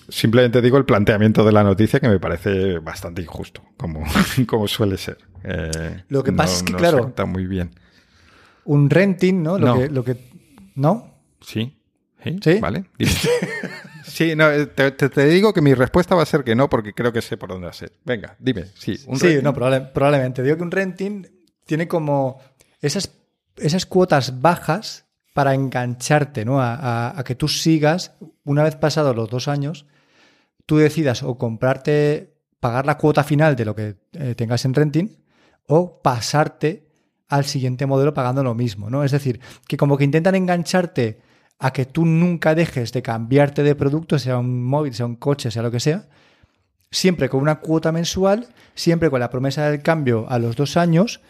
[0.09, 4.05] simplemente digo el planteamiento de la noticia que me parece bastante injusto, como,
[4.47, 5.19] como suele ser.
[5.43, 7.71] Eh, Lo que pasa es que, no claro, está muy bien.
[8.65, 9.59] Un renting, ¿no?
[9.59, 9.79] Lo No.
[9.79, 10.17] que, lo que.
[10.75, 11.15] ¿No?
[11.41, 11.77] Sí.
[12.23, 12.37] ¿Sí?
[12.43, 12.59] ¿Sí?
[12.61, 12.85] ¿Vale?
[14.05, 16.69] Sí, no, eh, te, te- te digo que mi respuesta va a ser que no,
[16.69, 17.93] porque creo que sé por dónde ser.
[18.05, 18.65] Venga, dime.
[18.75, 19.45] Sí, un sí, renting.
[19.45, 20.43] no, probable- probablemente.
[20.43, 21.27] Digo que un renting
[21.65, 22.41] tiene como
[22.81, 23.13] esas,
[23.57, 26.61] esas cuotas bajas para engancharte, ¿no?
[26.61, 29.87] A, que tú sigas, una vez pasados los dos años,
[30.67, 35.09] tú decidas o comprarte, pagar la cuota final de lo que eh, tengas en renting
[35.67, 36.89] o pasarte
[37.29, 39.05] al siguiente modelo pagando lo mismo, ¿no?
[39.05, 41.21] Es decir, que como que intentan engancharte
[41.61, 45.51] a que tú nunca dejes de cambiarte de producto, sea un móvil, sea un coche,
[45.51, 46.09] sea lo que sea,
[46.91, 51.21] siempre con una cuota mensual, siempre con la promesa del cambio a los dos años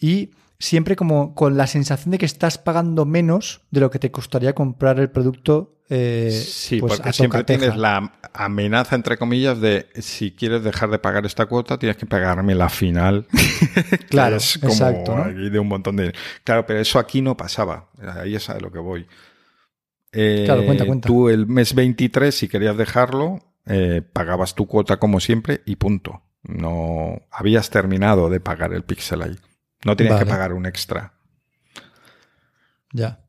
[0.00, 0.30] y
[0.60, 4.54] siempre como con la sensación de que estás pagando menos de lo que te costaría
[4.54, 5.78] comprar el producto.
[5.88, 11.00] Eh, sí, pues porque siempre tienes la amenaza, entre comillas, de si quieres dejar de
[11.00, 13.26] pagar esta cuota, tienes que pagarme la final.
[14.10, 16.12] claro, es como exacto, de un montón de.
[16.44, 17.88] Claro, pero eso aquí no pasaba.
[18.20, 19.06] Ahí es a lo que voy.
[20.12, 21.08] claro, cuenta, eh, cuenta.
[21.08, 26.22] Tú el mes 23, si querías dejarlo, eh, pagabas tu cuota como siempre y punto.
[26.42, 29.36] No habías terminado de pagar el pixel ahí.
[29.84, 31.14] No tienes que pagar un extra.
[32.92, 33.20] Ya.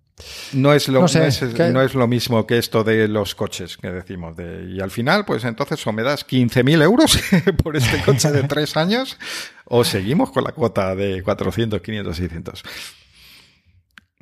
[0.54, 4.36] No es, lo, no, es, lo mismo que esto de los coches que decimos.
[4.36, 7.20] De, y al final, pues entonces o me das 15.000 euros
[7.64, 9.18] por este coche de tres años
[9.66, 12.64] o seguimos con la cuota de 400, 500, 600.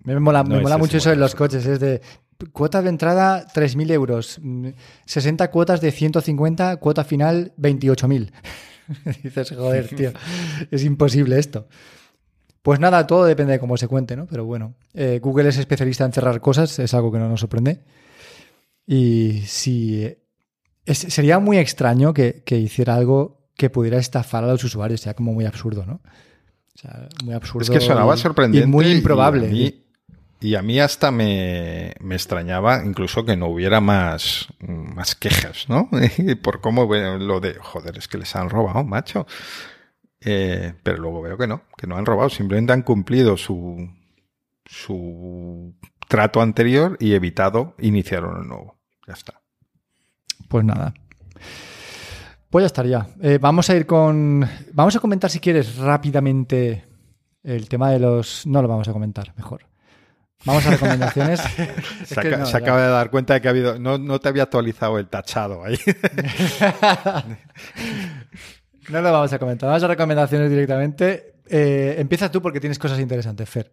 [0.04, 1.66] Me mola, me mola mucho eso de los coches.
[1.66, 2.02] Es de
[2.54, 4.40] cuota de entrada 3.000 euros,
[5.06, 8.32] 60 cuotas de 150, cuota final 28.000.
[9.24, 10.14] Dices, joder, tío,
[10.72, 11.68] es imposible esto.
[12.70, 14.28] Pues nada, todo depende de cómo se cuente, ¿no?
[14.28, 17.80] Pero bueno, eh, Google es especialista en cerrar cosas, es algo que no nos sorprende.
[18.86, 20.16] Y si
[20.86, 25.46] sería muy extraño que, hiciera algo que pudiera estafar a los usuarios, sería como muy
[25.46, 25.94] absurdo, ¿no?
[26.76, 27.64] O sea, muy absurdo.
[27.64, 28.68] Es que sonaba sorprendente.
[28.68, 29.82] Y muy improbable.
[30.40, 35.90] Y a mí, hasta me, extrañaba incluso que no hubiera más, más quejas, ¿no?
[36.44, 39.26] Por cómo lo de, joder, es que les han robado, macho.
[40.22, 43.90] Eh, pero luego veo que no, que no han robado, simplemente han cumplido su,
[44.66, 45.74] su
[46.08, 48.78] trato anterior y evitado iniciar uno nuevo.
[49.08, 49.42] Ya está.
[50.48, 50.94] Pues nada.
[52.50, 53.08] Pues ya estaría.
[53.22, 54.48] Eh, vamos a ir con.
[54.74, 56.86] Vamos a comentar, si quieres, rápidamente
[57.44, 58.48] el tema de los.
[58.48, 59.68] No lo vamos a comentar, mejor.
[60.46, 61.42] Vamos a recomendaciones.
[62.06, 63.78] se, acaba de dar cuenta de que ha habido.
[63.78, 65.78] No, no te había actualizado el tachado ahí.
[68.88, 69.68] No lo vamos a comentar.
[69.68, 71.36] Vamos a recomendaciones directamente.
[71.48, 73.72] Eh, empieza tú porque tienes cosas interesantes, Fer.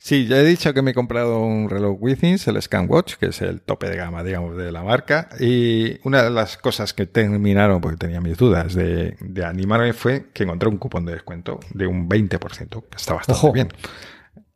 [0.00, 3.42] Sí, ya he dicho que me he comprado un reloj Withings, el ScanWatch, que es
[3.42, 5.28] el tope de gama, digamos, de la marca.
[5.40, 10.44] Y una de las cosas que terminaron, porque tenía mis dudas de, animarme, fue que
[10.44, 12.38] encontré un cupón de descuento de un 20%,
[12.88, 13.68] que está bastante bien.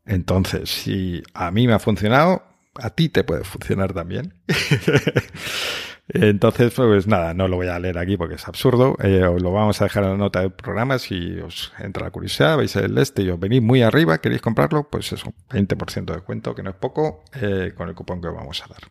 [0.07, 2.45] Entonces, si a mí me ha funcionado,
[2.77, 4.35] a ti te puede funcionar también.
[6.15, 8.97] Entonces, pues nada, no lo voy a leer aquí porque es absurdo.
[9.03, 10.99] Eh, os lo vamos a dejar en la nota del programa.
[10.99, 14.91] Si os entra la curiosidad, veis el este y os venís muy arriba, queréis comprarlo,
[14.91, 18.35] pues eso, 20% de cuento, que no es poco, eh, con el cupón que os
[18.35, 18.83] vamos a dar.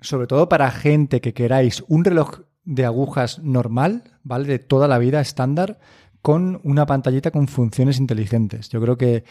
[0.00, 4.48] Sobre todo para gente que queráis un reloj de agujas normal, ¿vale?
[4.48, 5.78] De toda la vida, estándar,
[6.20, 8.70] con una pantallita con funciones inteligentes.
[8.70, 9.22] Yo creo que,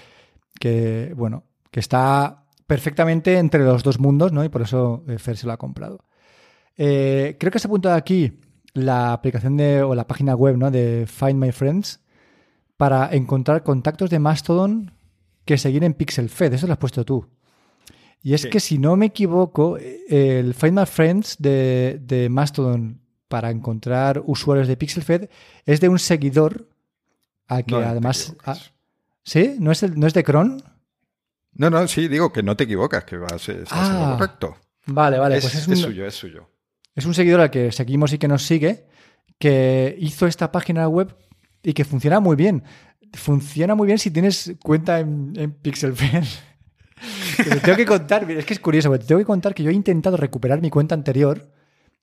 [0.57, 4.45] que bueno, que está perfectamente entre los dos mundos, ¿no?
[4.45, 5.99] Y por eso eh, Fer se lo ha comprado.
[6.81, 8.39] Eh, creo que se ha apuntado aquí
[8.73, 10.71] la aplicación de, o la página web ¿no?
[10.71, 11.99] de Find My Friends
[12.77, 14.93] para encontrar contactos de Mastodon
[15.43, 16.53] que seguir en Pixel Fed.
[16.53, 17.27] Eso lo has puesto tú.
[18.23, 24.23] Y es que si no me equivoco, el Find My Friends de, Mastodon para encontrar
[24.25, 25.29] usuarios de Pixel Fed
[25.65, 26.69] es de un seguidor
[27.47, 28.35] a que además...
[29.23, 29.57] ¿Sí?
[29.59, 30.63] ¿No es, ¿No es de Cron?
[31.53, 34.55] No, no, sí, digo que no te equivocas, que vas, estás ah, correcto.
[34.85, 35.41] Vale, vale.
[35.41, 36.47] pues es suyo, es suyo.
[36.99, 38.83] Es un seguidor al que seguimos y que nos sigue,
[39.37, 41.15] que hizo esta página web
[41.63, 42.63] y que funciona muy bien.
[43.13, 46.25] Funciona muy bien si tienes cuenta en, en Pixelfed.
[47.37, 49.73] te tengo que contar, es que es curioso, te tengo que contar que yo he
[49.73, 51.49] intentado recuperar mi cuenta anterior,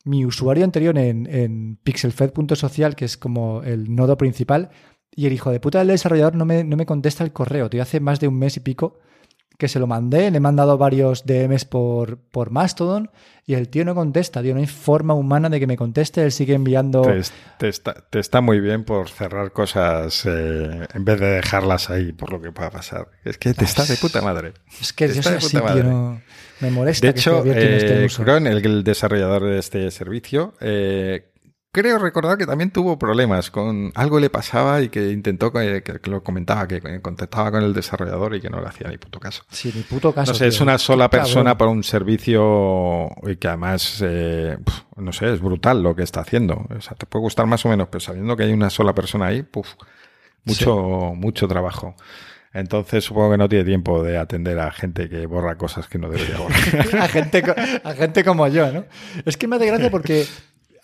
[0.05, 4.71] mi usuario anterior en, en pixelfed.social, que es como el nodo principal,
[5.15, 7.69] y el hijo de puta del desarrollador no me, no me contesta el correo.
[7.69, 8.99] Tío, hace más de un mes y pico
[9.59, 13.11] que se lo mandé, le he mandado varios DMs por, por Mastodon
[13.49, 16.33] y el tío no contesta, tío, no hay forma humana de que me conteste, él
[16.33, 17.03] sigue enviando...
[17.59, 17.69] Te,
[18.19, 22.51] está, muy bien por cerrar cosas eh, en vez de dejarlas ahí por lo que
[22.51, 23.09] pueda pasar.
[23.25, 24.55] Es que te está de puta madre.
[24.81, 26.21] Es que yo soy así, tío,
[26.61, 27.07] me molesta.
[27.07, 31.31] De hecho, este eh, el, desarrollador de este servicio, eh,
[31.77, 36.23] creo recordar que también tuvo problemas con algo le pasaba y que intentó que, lo
[36.23, 39.45] comentaba, que contactaba con el desarrollador y que no le hacía ni puto caso.
[39.51, 40.33] Sí, ni puto caso.
[40.33, 44.57] No sé, es una sola persona para un servicio y que además, eh,
[44.97, 46.67] no sé, es brutal lo que está haciendo.
[46.75, 49.27] O sea, te puede gustar más o menos, pero sabiendo que hay una sola persona
[49.27, 49.47] ahí,
[50.47, 51.95] mucho, mucho trabajo.
[52.55, 56.09] Entonces supongo que no tiene tiempo de atender a gente que borra cosas que no
[56.09, 56.59] debería borrar.
[57.03, 57.45] a, gente,
[57.85, 58.87] a gente como yo, ¿no?
[59.27, 60.27] Es que me hace gracia porque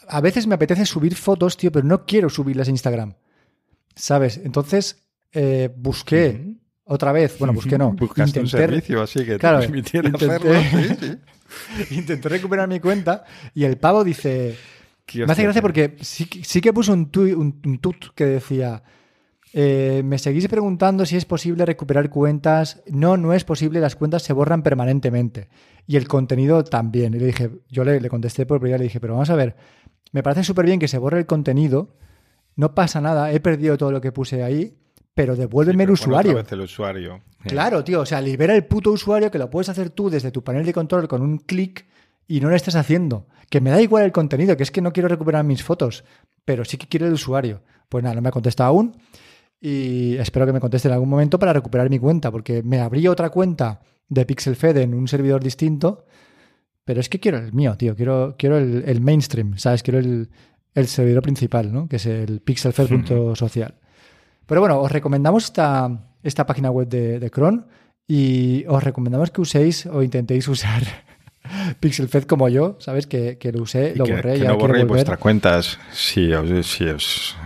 [0.09, 3.15] a veces me apetece subir fotos, tío, pero no quiero subirlas a Instagram.
[3.95, 4.41] ¿Sabes?
[4.43, 7.93] Entonces eh, busqué otra vez, bueno, busqué no.
[7.93, 10.61] Buscaste un servicio así que claro, te permitiera intenté, hacerlo.
[10.71, 10.97] Sí,
[11.89, 11.95] sí.
[11.97, 13.25] intenté recuperar mi cuenta
[13.55, 14.57] y el pavo dice...
[15.15, 18.83] Me hace gracia porque sí, sí que puso un, tui, un, un tut que decía...
[19.55, 22.83] Eh, me seguís preguntando si es posible recuperar cuentas.
[22.87, 25.49] No, no es posible, las cuentas se borran permanentemente.
[25.87, 27.15] Y el contenido también.
[27.15, 29.57] Y le dije, yo le, le contesté por primera, le dije, pero vamos a ver,
[30.13, 31.97] me parece súper bien que se borre el contenido,
[32.57, 34.77] no pasa nada, he perdido todo lo que puse ahí,
[35.15, 36.31] pero devuélveme Sí, el pero usuario.
[36.33, 37.21] otra vez el usuario.
[37.45, 40.45] Claro, tío, o sea, libera el puto usuario que lo puedes hacer tú desde tu
[40.45, 41.87] panel de control con un clic
[42.29, 43.27] y no lo estás haciendo.
[43.51, 46.05] Que me da igual el contenido, que es que no quiero recuperar mis fotos,
[46.45, 47.63] pero sí que quiero el usuario.
[47.89, 48.97] Pues nada, no me ha contestado aún
[49.61, 53.07] y espero que me conteste en algún momento para recuperar mi cuenta, porque me abrí
[53.09, 56.05] otra cuenta de PixelFed en un servidor distinto,
[56.85, 59.83] pero es que quiero el mío, tío, quiero, quiero el, el mainstream, ¿sabes?
[59.83, 60.29] Quiero el,
[60.75, 61.89] el servidor principal, ¿no?
[61.89, 63.75] Que es el pixelfed.social.
[64.47, 65.89] Pero bueno, os recomendamos esta,
[66.23, 67.63] esta página web de, de Chrome
[68.09, 70.83] y os recomendamos que uséis o intentéis usar
[71.81, 73.07] PixelFed como yo, ¿sabes?
[73.07, 76.33] Que, que lo usé, Y lo que, borré que y no borréis vuestras cuentas si
[76.33, 77.37] os, si os-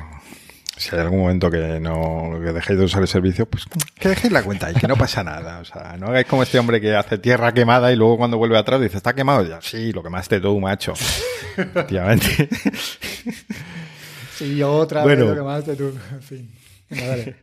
[0.76, 3.64] si hay algún momento que no que dejéis de usar el servicio, pues
[3.98, 5.60] que dejéis la cuenta y que no pasa nada.
[5.60, 8.58] O sea, no hagáis como este hombre que hace tierra quemada y luego cuando vuelve
[8.58, 9.44] atrás dice, ¿está quemado?
[9.44, 10.92] Ya, sí, lo quemaste tú, macho.
[11.56, 12.48] Efectivamente.
[14.36, 15.26] Sí, otra Bueno.
[15.26, 15.98] vez lo que más te tú.
[16.12, 16.50] En fin.
[16.90, 17.36] Venga, dale.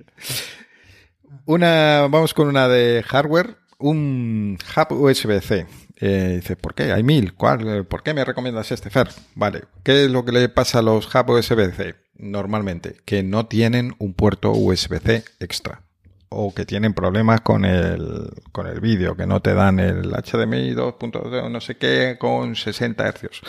[1.46, 5.66] Una, vamos con una de hardware, un hub USB-C.
[6.00, 6.92] Eh, dice, ¿por qué?
[6.92, 7.34] Hay mil.
[7.34, 7.86] ¿Cuál?
[7.86, 9.10] ¿Por qué me recomiendas este, Fer?
[9.36, 9.64] Vale.
[9.84, 12.98] ¿Qué es lo que le pasa a los hub USB-C normalmente?
[13.06, 15.82] Que no tienen un puerto USB-C extra.
[16.30, 20.74] O que tienen problemas con el, con el vídeo, que no te dan el HDMI
[20.74, 23.42] 2.0 no sé qué con 60 hercios.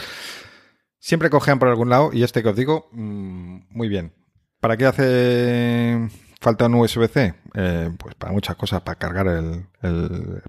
[0.99, 4.13] Siempre cojean por algún lado y este que os digo, mm, muy bien.
[4.61, 6.09] ¿Para qué hace
[6.45, 7.35] falta un USB-C?
[7.55, 9.67] Eh, pues para muchas cosas, para cargar el,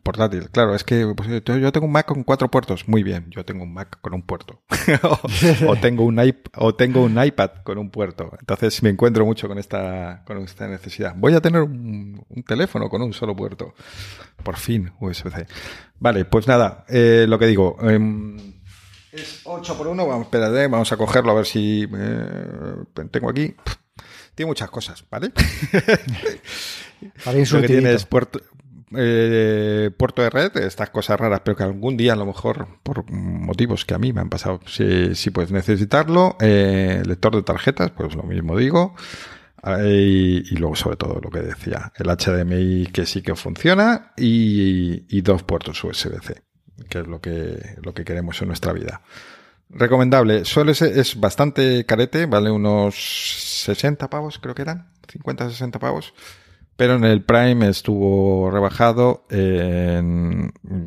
[0.03, 0.49] portátil.
[0.51, 2.87] Claro, es que pues, yo, tengo un Mac con cuatro puertos.
[2.87, 4.61] Muy bien, yo tengo un Mac con un puerto.
[5.67, 8.31] o, tengo un iP- o tengo un iPad con un puerto.
[8.39, 11.13] Entonces me encuentro mucho con esta, con esta necesidad.
[11.15, 13.73] Voy a tener un, un teléfono con un solo puerto.
[14.43, 15.47] Por fin, USB-C.
[15.97, 17.77] Vale, pues nada, eh, lo que digo.
[17.81, 18.37] em,
[19.13, 20.05] es 8 por 1.
[20.07, 23.55] Vamos, espérate, vamos a cogerlo a ver si eh, tengo aquí.
[24.35, 25.31] Tiene muchas cosas, ¿vale?
[27.23, 28.41] Para Lo que tiene es puerto,
[28.95, 33.09] eh, puerto de red, estas cosas raras, pero que algún día a lo mejor, por
[33.11, 37.91] motivos que a mí me han pasado, si, si puedes necesitarlo, eh, lector de tarjetas,
[37.91, 38.95] pues lo mismo digo.
[39.83, 45.05] Y, y luego, sobre todo, lo que decía, el HDMI que sí que funciona y,
[45.09, 46.43] y dos puertos USB-C,
[46.87, 49.01] que es lo que, lo que queremos en nuestra vida.
[49.69, 50.45] Recomendable.
[50.45, 52.95] Suele ser, es bastante carete, vale unos
[53.65, 56.13] 60 pavos, creo que eran, 50, 60 pavos.
[56.77, 59.25] Pero en el Prime estuvo rebajado.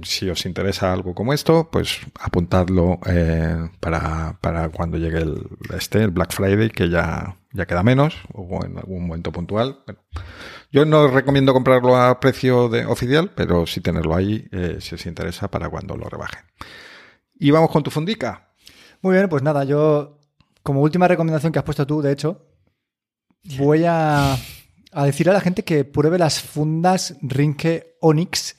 [0.03, 6.03] si os interesa algo como esto, pues apuntadlo eh, para, para cuando llegue el, este,
[6.03, 9.81] el Black Friday, que ya, ya queda menos, o en algún momento puntual.
[9.87, 10.03] Bueno,
[10.71, 15.07] yo no recomiendo comprarlo a precio de, oficial, pero sí tenerlo ahí eh, si os
[15.07, 16.45] interesa para cuando lo rebajen.
[17.35, 18.48] Y vamos con tu fundica.
[19.03, 20.19] Muy bien, pues nada, yo,
[20.63, 22.45] como última recomendación que has puesto tú, de hecho,
[23.57, 24.35] voy a,
[24.93, 28.57] a decir a la gente que pruebe las fundas Rinke Onyx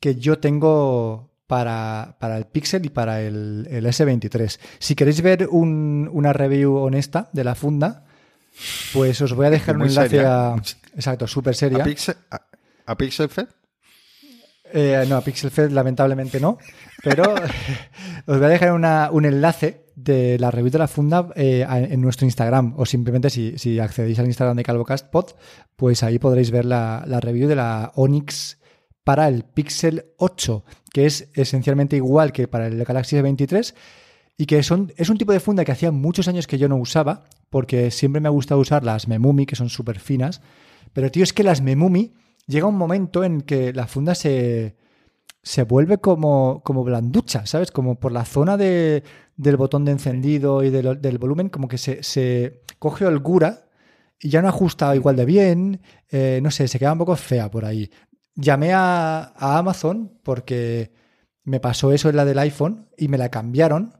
[0.00, 4.58] que yo tengo para, para el Pixel y para el, el S23.
[4.78, 8.04] Si queréis ver un- una review honesta de la funda,
[8.92, 10.54] pues os voy a dejar un enlace seria.
[10.54, 10.56] a...
[10.94, 11.82] Exacto, súper seria.
[11.82, 12.40] ¿A Pixel, a,
[12.86, 13.46] a Pixel Fed?
[14.72, 16.58] Eh, no, a PixelFed lamentablemente no,
[17.02, 17.22] pero
[18.26, 22.26] os voy a dejar un enlace de la review de la funda eh, en nuestro
[22.26, 25.30] Instagram o simplemente si, si accedéis al Instagram de CalvoCast Pod,
[25.76, 28.58] pues ahí podréis ver la, la review de la Onyx
[29.04, 33.72] para el Pixel 8, que es esencialmente igual que para el Galaxy S23
[34.36, 36.76] y que son, es un tipo de funda que hacía muchos años que yo no
[36.76, 40.42] usaba porque siempre me ha gustado usar las Memumi, que son súper finas,
[40.92, 42.14] pero tío, es que las Memumi
[42.46, 44.76] llega un momento en que la funda se,
[45.42, 47.70] se vuelve como, como blanducha, ¿sabes?
[47.70, 49.02] Como por la zona de,
[49.36, 53.66] del botón de encendido y del, del volumen, como que se, se coge holgura
[54.20, 57.50] y ya no ajusta igual de bien, eh, no sé, se queda un poco fea
[57.50, 57.90] por ahí.
[58.34, 60.92] Llamé a, a Amazon porque
[61.44, 63.94] me pasó eso en la del iPhone y me la cambiaron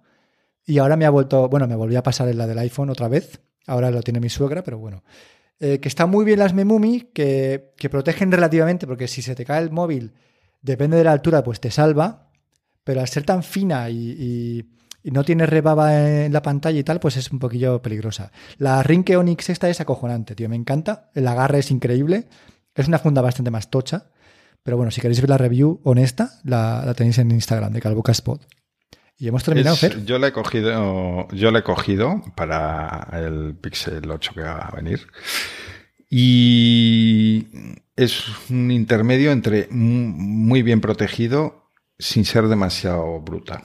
[0.65, 3.09] y ahora me ha vuelto, bueno, me volví a pasar en la del iPhone otra
[3.09, 5.05] vez, ahora lo tiene mi suegra, pero bueno.
[5.61, 9.45] Eh, que están muy bien las Memumi, que, que protegen relativamente, porque si se te
[9.45, 10.13] cae el móvil,
[10.63, 12.31] depende de la altura, pues te salva,
[12.85, 13.97] pero al ser tan fina y,
[15.03, 18.33] y- no tiene rebaba en la pantalla y tal, pues es un poquillo peligrosa.
[18.59, 21.11] La Rinke Onyx esta es acojonante, tío, me encanta.
[21.15, 22.27] El agarre es increíble.
[22.75, 24.11] Es una funda bastante más tocha.
[24.65, 28.45] Pero bueno, si queréis ver la review honesta, la, tenéis en Instagram de Calvocaspot.
[29.19, 30.05] Y hemos terminado, Es- Fer.
[30.05, 34.77] yo la he cogido, yo la he cogido para el Pixel 8 que va a
[34.77, 35.07] venir.
[36.11, 37.47] Y
[37.97, 43.63] es un intermedio entre mu- muy bien protegido sin ser demasiado bruta.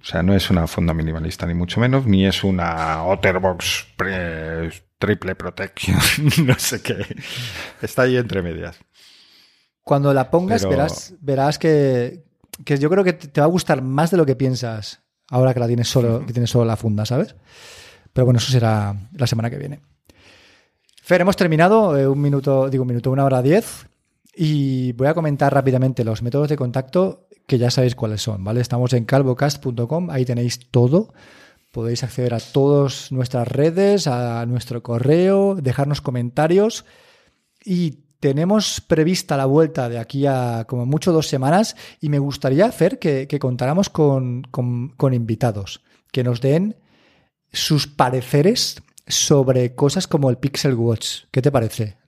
[0.00, 4.70] O sea, no es una funda minimalista ni mucho menos, ni es una Otterbox pre-
[4.98, 5.96] triple protection,
[6.46, 6.96] no sé qué.
[7.82, 8.78] Está ahí entre medias.
[9.82, 12.24] Cuando la pongas, Pero- verás, verás que,
[12.64, 15.00] que yo creo que te va a gustar más de lo que piensas
[15.30, 17.34] ahora que la tienes solo, que tienes solo la funda, ¿sabes?
[18.12, 19.80] Pero bueno, eso será la semana que viene.
[21.02, 23.86] Fer, hemos terminado, eh, un minuto, digo un minuto, una hora diez.
[24.36, 28.60] Y voy a comentar rápidamente los métodos de contacto que ya sabéis cuáles son, ¿vale?
[28.60, 31.12] Estamos en calvocast.com, ahí tenéis todo.
[31.72, 36.84] Podéis acceder a todas nuestras redes, a nuestro correo, dejarnos comentarios.
[37.64, 42.64] Y tenemos prevista la vuelta de aquí a como mucho dos semanas y me gustaría
[42.64, 46.74] hacer que, que contáramos con, con- con invitados, que nos den
[47.52, 51.24] sus pareceres sobre cosas como el Pixel Watch.
[51.30, 51.98] ¿Qué te parece?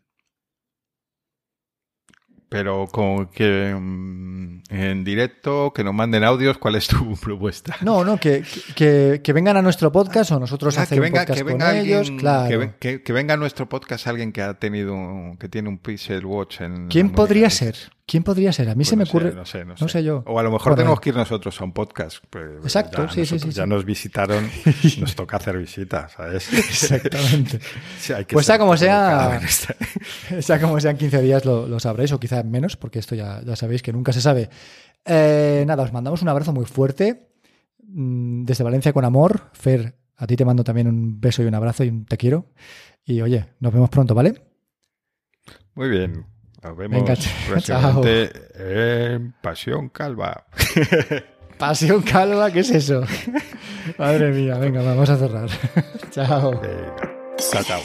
[2.49, 7.77] Pero con que mm, en directo, que nos manden audios, ¿cuál es tu propuesta?
[7.81, 8.45] No, no, que,
[8.77, 12.11] que, que vengan a nuestro podcast o nosotros Ah, hacer un podcast con alguien- ellos.
[12.19, 12.49] Claro.
[12.61, 14.97] que, que- que venga a nuestro podcast alguien que ha tenido
[15.41, 17.77] que tiene un Pixel Watch en ¿Quién podría ser?
[18.09, 18.69] ¿Quién podría ser?
[18.69, 19.35] A mí Pues se me no sé, ocurre.
[19.35, 20.23] no sé, no no sé yo.
[20.27, 22.19] O a lo mejor tenemos que ir nosotros a un podcast.
[22.31, 23.69] pues, Exacto, ya sí, sí, nosotros sí, Ya sí.
[23.69, 24.49] nos visitaron,
[25.01, 26.53] nos toca hacer visitas, ¿sabes?
[26.53, 27.59] Exactamente.
[27.99, 31.67] Sí, hay que Pues sea ser como sea- este- sea como sean 15 días lo,
[31.67, 34.51] lo sabréis, o quizá menos, porque esto ya, ya sabéis que nunca se sabe.
[35.05, 37.29] Eh, nada, os mandamos un abrazo muy fuerte
[37.83, 39.51] mm, desde Valencia con amor.
[39.53, 42.53] Fer, a ti te mando también un beso y un abrazo y un te quiero.
[43.05, 44.43] Y oye, nos vemos pronto, ¿vale?
[45.75, 46.25] Muy bien.
[46.63, 47.15] Nos vemos Venga,
[47.49, 48.33] próximamente
[49.15, 50.47] en Pasión Calva.
[51.59, 53.03] Pasión calva, ¿qué es eso?
[53.99, 55.49] Madre mía, venga, vamos a cerrar.
[56.11, 56.61] Chao.
[56.61, 56.95] Venga.
[57.39, 57.81] Chao, chao.